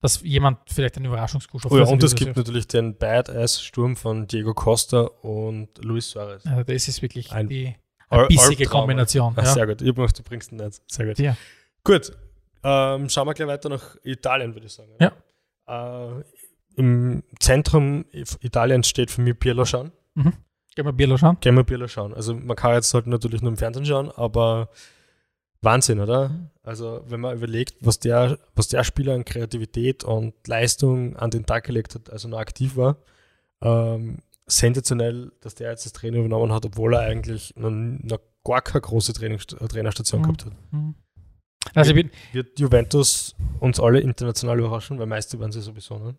[0.01, 1.73] dass jemand vielleicht einen Überraschungskuh schafft.
[1.73, 6.45] Oh ja, und es gibt natürlich den Badass-Sturm von Diego Costa und Luis Suarez.
[6.45, 7.75] also das ist wirklich Ein die
[8.09, 8.65] Al- bissige.
[8.65, 9.33] Kombination.
[9.35, 9.45] Ja.
[9.45, 9.81] Sehr gut.
[9.81, 10.81] Ich hab gedacht, du bringst den nicht.
[10.89, 11.17] Sehr gut.
[11.19, 11.35] Ja.
[11.83, 12.11] Gut.
[12.63, 14.91] Ähm, schauen wir gleich weiter nach Italien, würde ich sagen.
[14.99, 15.11] Ja.
[15.67, 16.23] Äh,
[16.77, 19.91] Im Zentrum Italiens steht für mich Pirlo schauen.
[20.75, 21.37] Gehen wir Bierlo schauen.
[21.39, 22.13] Gehen wir Pirlo schauen.
[22.13, 24.69] Also man kann jetzt halt natürlich nur im Fernsehen schauen, aber
[25.61, 26.51] Wahnsinn, oder?
[26.63, 31.45] Also wenn man überlegt, was der, was der Spieler an Kreativität und Leistung an den
[31.45, 32.97] Tag gelegt hat, also noch aktiv war,
[33.61, 38.61] ähm, sensationell, dass der jetzt das Training übernommen hat, obwohl er eigentlich noch, noch gar
[38.61, 40.23] keine große Training, Trainerstation Mhm.
[40.23, 40.53] gehabt hat.
[40.71, 40.95] Mhm.
[41.73, 46.15] Also bin, Wird Juventus uns alle international überraschen, weil Meister werden sie sowieso, ne?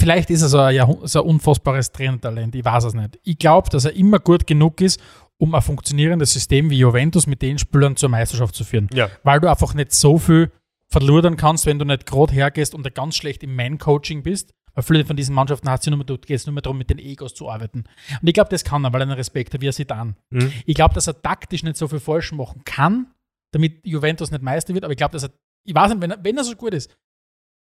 [0.00, 3.18] Vielleicht ist er so ein, so ein unfassbares Trainertalent, ich weiß es nicht.
[3.22, 5.00] Ich glaube, dass er immer gut genug ist,
[5.38, 8.88] um ein funktionierendes System wie Juventus mit den Spielern zur Meisterschaft zu führen.
[8.92, 9.08] Ja.
[9.22, 10.50] Weil du einfach nicht so viel
[10.88, 14.52] verludern kannst, wenn du nicht gerade hergehst und ganz schlecht im Man-Coaching bist.
[14.74, 16.98] Weil viele von diesen Mannschaften hat nur mehr, du gehst nur mehr darum, mit den
[16.98, 17.84] Egos zu arbeiten.
[18.20, 20.16] Und ich glaube, das kann er, weil er einen Respekt hat, wie er sieht an.
[20.30, 20.52] Mhm.
[20.64, 23.08] Ich glaube, dass er taktisch nicht so viel falsch machen kann,
[23.52, 25.30] damit Juventus nicht Meister wird, aber ich glaube, dass er,
[25.64, 26.96] ich weiß nicht, wenn er, wenn er so gut ist,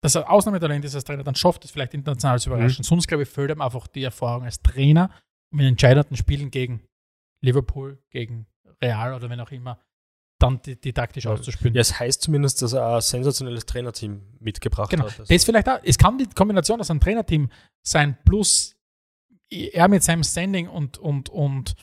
[0.03, 2.83] dass er Ausnahmetalent ist als Trainer, dann schafft es vielleicht international zu überraschen.
[2.85, 5.11] Sonst, glaube ich, fehlt ihm einfach die Erfahrung als Trainer,
[5.53, 6.83] um in entscheidenden Spielen gegen
[7.41, 8.47] Liverpool, gegen
[8.83, 9.79] Real oder wenn auch immer,
[10.41, 11.31] dann taktisch Ja.
[11.31, 11.75] auszuspielen.
[11.75, 15.05] Ja, es heißt zumindest, dass er ein sensationelles Trainerteam mitgebracht Genau.
[15.05, 15.21] hat.
[15.21, 15.79] Also, Das vielleicht auch.
[15.85, 17.49] Es kann die Kombination aus einem Trainerteam
[17.87, 18.75] sein, plus
[19.51, 21.75] er mit seinem Standing und, und, und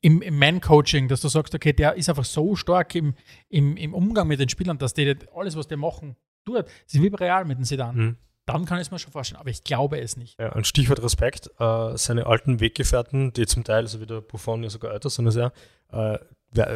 [0.00, 3.14] im, im Man-Coaching, dass du sagst, okay, der ist einfach so stark im,
[3.48, 6.16] im, im Umgang mit den Spielern, dass die alles, was die machen,
[6.48, 6.66] tut.
[6.66, 7.96] Das ist wie bei Real mit dem Sedan.
[7.96, 8.16] Mhm.
[8.46, 9.40] dann kann ich es mir schon vorstellen.
[9.40, 10.40] Aber ich glaube es nicht.
[10.40, 11.50] Ja, ein Stichwort Respekt.
[11.58, 15.30] Äh, seine alten Weggefährten, die zum Teil, so wie der Buffon ja sogar älter sind,
[15.30, 15.52] sehr,
[15.92, 16.18] äh,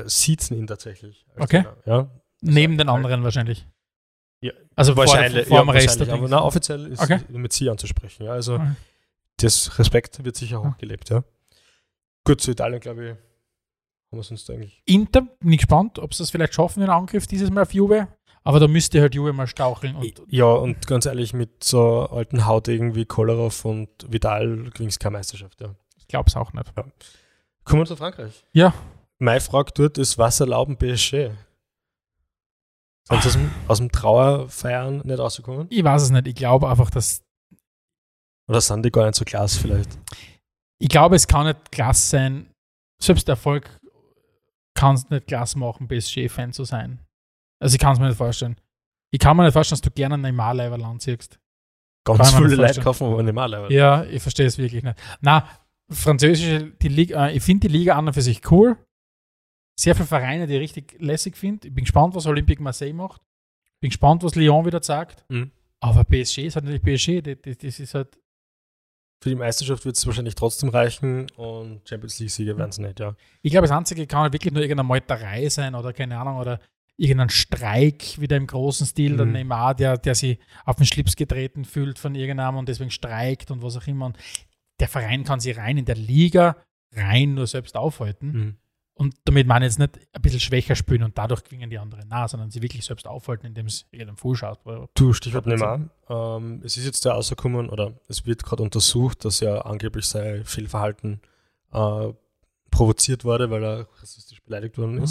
[0.07, 1.25] siezen ihn tatsächlich.
[1.39, 1.63] Okay.
[1.63, 2.11] Trainer, Ja,
[2.43, 3.67] Neben den anderen wahrscheinlich.
[4.43, 5.99] Ja, Also vor, wahrscheinlich, vor ja, dem Rest.
[6.01, 7.21] wahrscheinlich, aber na, offiziell ist Okay.
[7.29, 8.25] mit sie anzusprechen.
[8.25, 8.73] Ja, also Okay.
[9.39, 10.69] das Respekt wird sicher Ja.
[10.69, 11.09] hochgelebt.
[11.11, 11.23] Ja.
[12.25, 13.19] Gut, zu Italien, glaube ich, haben
[14.11, 14.83] wir es uns eigentlich.
[14.85, 18.09] Inter, bin ich gespannt, ob sie es vielleicht schaffen, den Angriff dieses Mal auf Juve.
[18.45, 19.95] Aber da müsste halt Juve mal staucheln.
[19.95, 25.19] Und Ja, und ganz ehrlich, mit so alten Hautegen wie Kolarov und Vidal gewinnst keine
[25.19, 25.61] Meisterschaft.
[25.61, 25.75] Ja.
[25.97, 26.73] ich glaube es auch nicht.
[27.65, 28.45] Kommen wir zu Frankreich.
[28.53, 28.75] Ja.
[29.19, 31.31] Meine Frage dort ist, was erlauben PSG?
[33.05, 35.67] Sind sie aus dem, aus dem Trauerfeiern nicht rausgekommen?
[35.71, 36.27] Ich weiß es nicht.
[36.27, 37.23] Ich glaube einfach, dass.
[38.49, 39.91] Oder sind die gar nicht so klasse vielleicht?
[40.79, 42.51] Ich glaube, es kann nicht klasse sein.
[43.01, 43.71] Selbst der Erfolg
[44.75, 46.99] kann es nicht klasse machen, PSG-Fan zu sein.
[47.63, 48.57] Also ich kann es mir nicht vorstellen.
[49.13, 51.39] Ich kann mir nicht vorstellen, dass du gerne einen Neymar-Leiber anziehst.
[52.05, 53.43] Ganz viele Leute kaufen, aber.
[53.43, 53.71] Aber.
[53.71, 54.99] Ja, ich verstehe es wirklich nicht.
[55.21, 55.49] Na,
[55.89, 58.77] französische, die Liga, äh, ich finde die Liga an und für sich cool.
[59.79, 61.69] Sehr viele Vereine, die ich richtig lässig finde.
[61.69, 63.23] Ich bin gespannt, was Olympique Marseille macht.
[63.81, 65.25] Bin gespannt, was Lyon wieder zeigt.
[65.29, 65.53] Mhm.
[65.81, 67.23] Aber PSG ist halt natürlich PSG.
[67.23, 68.19] Das, das, das ist halt,
[69.23, 73.15] Für die Meisterschaft wird es wahrscheinlich trotzdem reichen und Champions League-Sieger werden es nicht, ja.
[73.41, 76.61] ich glaube, das Einzige kann halt wirklich nur irgendeine Meuterei sein oder keine Ahnung, oder
[77.03, 79.17] irgendein Streik wieder im großen Stil.
[79.17, 79.33] Der Mhm.
[79.33, 83.61] Neymar, der, der sich auf den Schlips getreten fühlt von irgendeinem und deswegen streikt und
[83.63, 84.07] was auch immer.
[84.07, 84.17] Und
[84.79, 86.57] der Verein kann sich rein in der Liga
[86.95, 88.33] rein nur selbst aufhalten.
[88.33, 88.57] Mhm.
[88.95, 92.29] Und damit ich jetzt nicht ein bisschen schwächer spielen und dadurch gewinnen die anderen nah,
[92.29, 94.61] sondern sie wirklich selbst aufhalten, indem es jedem zuschaut.
[94.95, 95.89] Du, Stichwort Neymar.
[96.09, 100.45] Ähm, es ist jetzt ja rausgekommen, oder es wird gerade untersucht, dass ja angeblich sein
[100.45, 101.21] Fehlverhalten
[101.73, 102.13] äh,
[102.71, 105.07] provoziert wurde, weil er rassistisch beleidigt worden Mhm.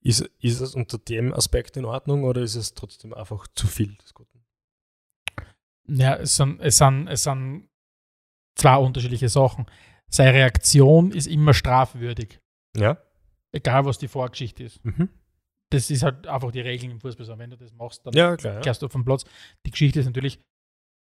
[0.00, 0.20] Ist.
[0.40, 0.60] ist.
[0.60, 4.44] Es unter dem Aspekt in Ordnung oder ist es trotzdem einfach zu viel des Guten?
[5.88, 7.68] Ja, es sind, es, sind, es sind
[8.54, 9.66] zwei unterschiedliche Sachen.
[10.10, 12.40] Seine Reaktion ist immer strafwürdig,
[12.76, 12.98] Ja?
[13.52, 14.84] egal was die Vorgeschichte ist.
[14.84, 15.08] Mhm.
[15.70, 17.38] Das ist halt einfach die Regeln im Fußball.
[17.38, 18.54] Wenn du das machst, dann Ja, klar.
[18.54, 18.60] Ja.
[18.60, 19.24] kehrst du vom Platz.
[19.66, 20.38] Die Geschichte ist natürlich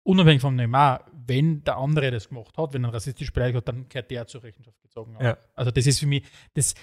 [0.04, 3.88] unabhängig vom Neymar, wenn der andere das gemacht hat, wenn er rassistisch beleidigt hat, dann
[3.88, 5.16] gehört der zur Rechenschaft gezogen.
[5.20, 5.38] Ja.
[5.54, 6.24] Also das ist für mich,
[6.54, 6.74] das,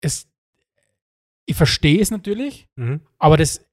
[0.00, 0.28] es,
[1.46, 3.00] ich verstehe es natürlich, Mhm.
[3.18, 3.64] aber das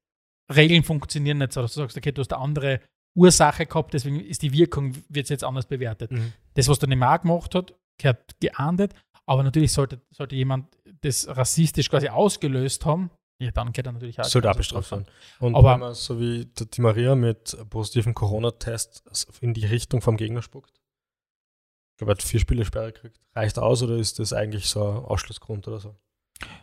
[0.54, 2.82] Regeln funktionieren nicht so, dass du sagst, okay, du hast eine andere
[3.16, 6.12] Ursache gehabt, deswegen ist die Wirkung, wird jetzt anders bewertet.
[6.12, 6.34] Mhm.
[6.56, 8.94] Das, was der Neymar gemacht hat, gehört geahndet,
[9.26, 10.68] aber natürlich sollte, sollte jemand
[11.02, 13.10] das rassistisch quasi ausgelöst haben,
[13.42, 14.26] ja, dann geht er natürlich auch.
[14.26, 15.00] Sollte abgestraft drauf.
[15.00, 15.12] werden.
[15.40, 19.04] Und Aber- wenn man so wie der Di Maria mit positiven Corona-Test
[19.42, 23.20] in die Richtung vom Gegner spuckt, ich glaube, er hat vier Spiele Sperre gekriegt.
[23.36, 25.96] Reicht aus oder ist das eigentlich so ein Ausschlussgrund oder so?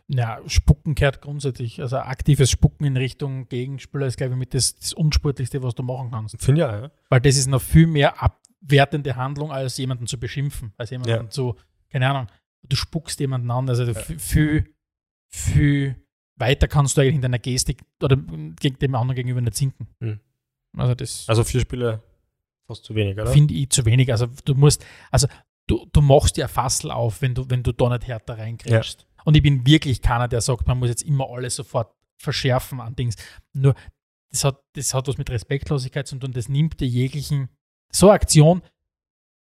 [0.09, 0.41] Ja,
[0.81, 1.81] Spucken gehört grundsätzlich.
[1.81, 5.83] Also aktives Spucken in Richtung Gegenspieler ist, glaube ich, mit das, das Unsportlichste, was du
[5.83, 6.41] machen kannst.
[6.43, 6.91] Finde ja, ja.
[7.11, 11.29] Weil das ist noch viel mehr abwertende Handlung, als jemanden zu beschimpfen, als jemanden Ja.
[11.31, 11.57] zu,
[11.91, 12.27] keine Ahnung,
[12.63, 13.69] du spuckst jemanden an.
[13.69, 13.95] Also Ja.
[13.95, 14.73] viel,
[15.29, 15.97] viel
[16.37, 19.89] weiter kannst du eigentlich in deiner Gestik oder dem anderen gegenüber nicht sinken.
[20.01, 20.21] Mhm.
[20.77, 22.03] Also das Also vier Spiele
[22.67, 23.27] fast zu wenig, oder?
[23.27, 24.11] finde ich zu wenig.
[24.13, 25.27] Also du musst, also
[25.67, 29.07] du, du machst dir Fassel auf, wenn du, wenn du da nicht härter reinkriegst.
[29.25, 32.97] Und ich bin wirklich keiner, der sagt, man muss jetzt immer alles sofort verschärfen an
[32.97, 33.17] Dings.
[33.53, 33.75] Nur,
[34.31, 36.33] das hat, das hat was mit Respektlosigkeit zu tun.
[36.33, 37.49] Das nimmt dir jeglichen,
[37.91, 38.63] so eine Aktion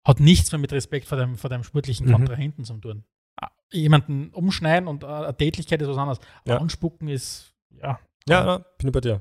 [0.04, 2.12] hat nichts mehr mit Respekt vor deinem, vor deinem sportlichen Mhm.
[2.12, 3.04] Kontrahenten zu tun.
[3.36, 6.18] Ah, Jemanden umschneiden und äh, eine Tätlichkeit ist was anderes.
[6.46, 6.56] Ja.
[6.58, 7.98] Anspucken ist, ja.
[8.28, 9.20] Ja, ja, bin ich bei dir.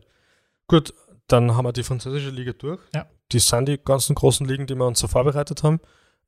[0.68, 0.94] Gut,
[1.28, 2.82] dann haben wir die französische Liga durch.
[2.94, 3.08] Ja.
[3.32, 5.80] Die sind die ganzen großen Ligen, die wir uns so vorbereitet haben.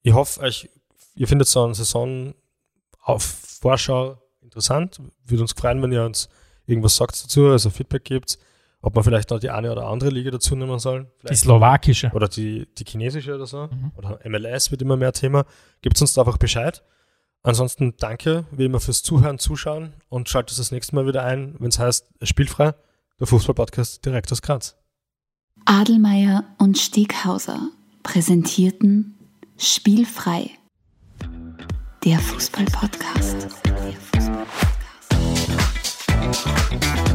[0.02, 0.70] Ich hoffe, euch,
[1.16, 2.34] ihr findet so eine Saison
[3.10, 3.24] auf
[3.62, 5.00] Vorschau interessant.
[5.26, 6.30] Würde uns freuen, wenn ihr uns
[6.66, 8.38] irgendwas sagt dazu, also Feedback gibt,
[8.82, 11.12] ob man vielleicht noch die eine oder andere Liga dazu nehmen soll.
[11.30, 12.12] Die slowakische.
[12.14, 13.68] oder die, die chinesische oder so.
[13.68, 13.92] Mhm.
[13.96, 15.46] Oder MLS wird immer mehr Thema.
[15.82, 16.84] Gibt uns da einfach Bescheid.
[17.42, 21.70] Ansonsten danke, wie immer, fürs Zuhören, Zuschauen und schaltet das nächste Mal wieder ein, wenn
[21.70, 22.74] es heißt Spielfrei,
[23.20, 24.76] der Fußball-Podcast direkt aus Graz.
[25.66, 27.70] Adelmeier und Steghauser
[28.04, 29.16] präsentierten
[29.58, 30.50] Spielfrei.
[32.04, 33.48] Der Fußball-Podcast.
[33.66, 37.09] Der Fußball-Podcast.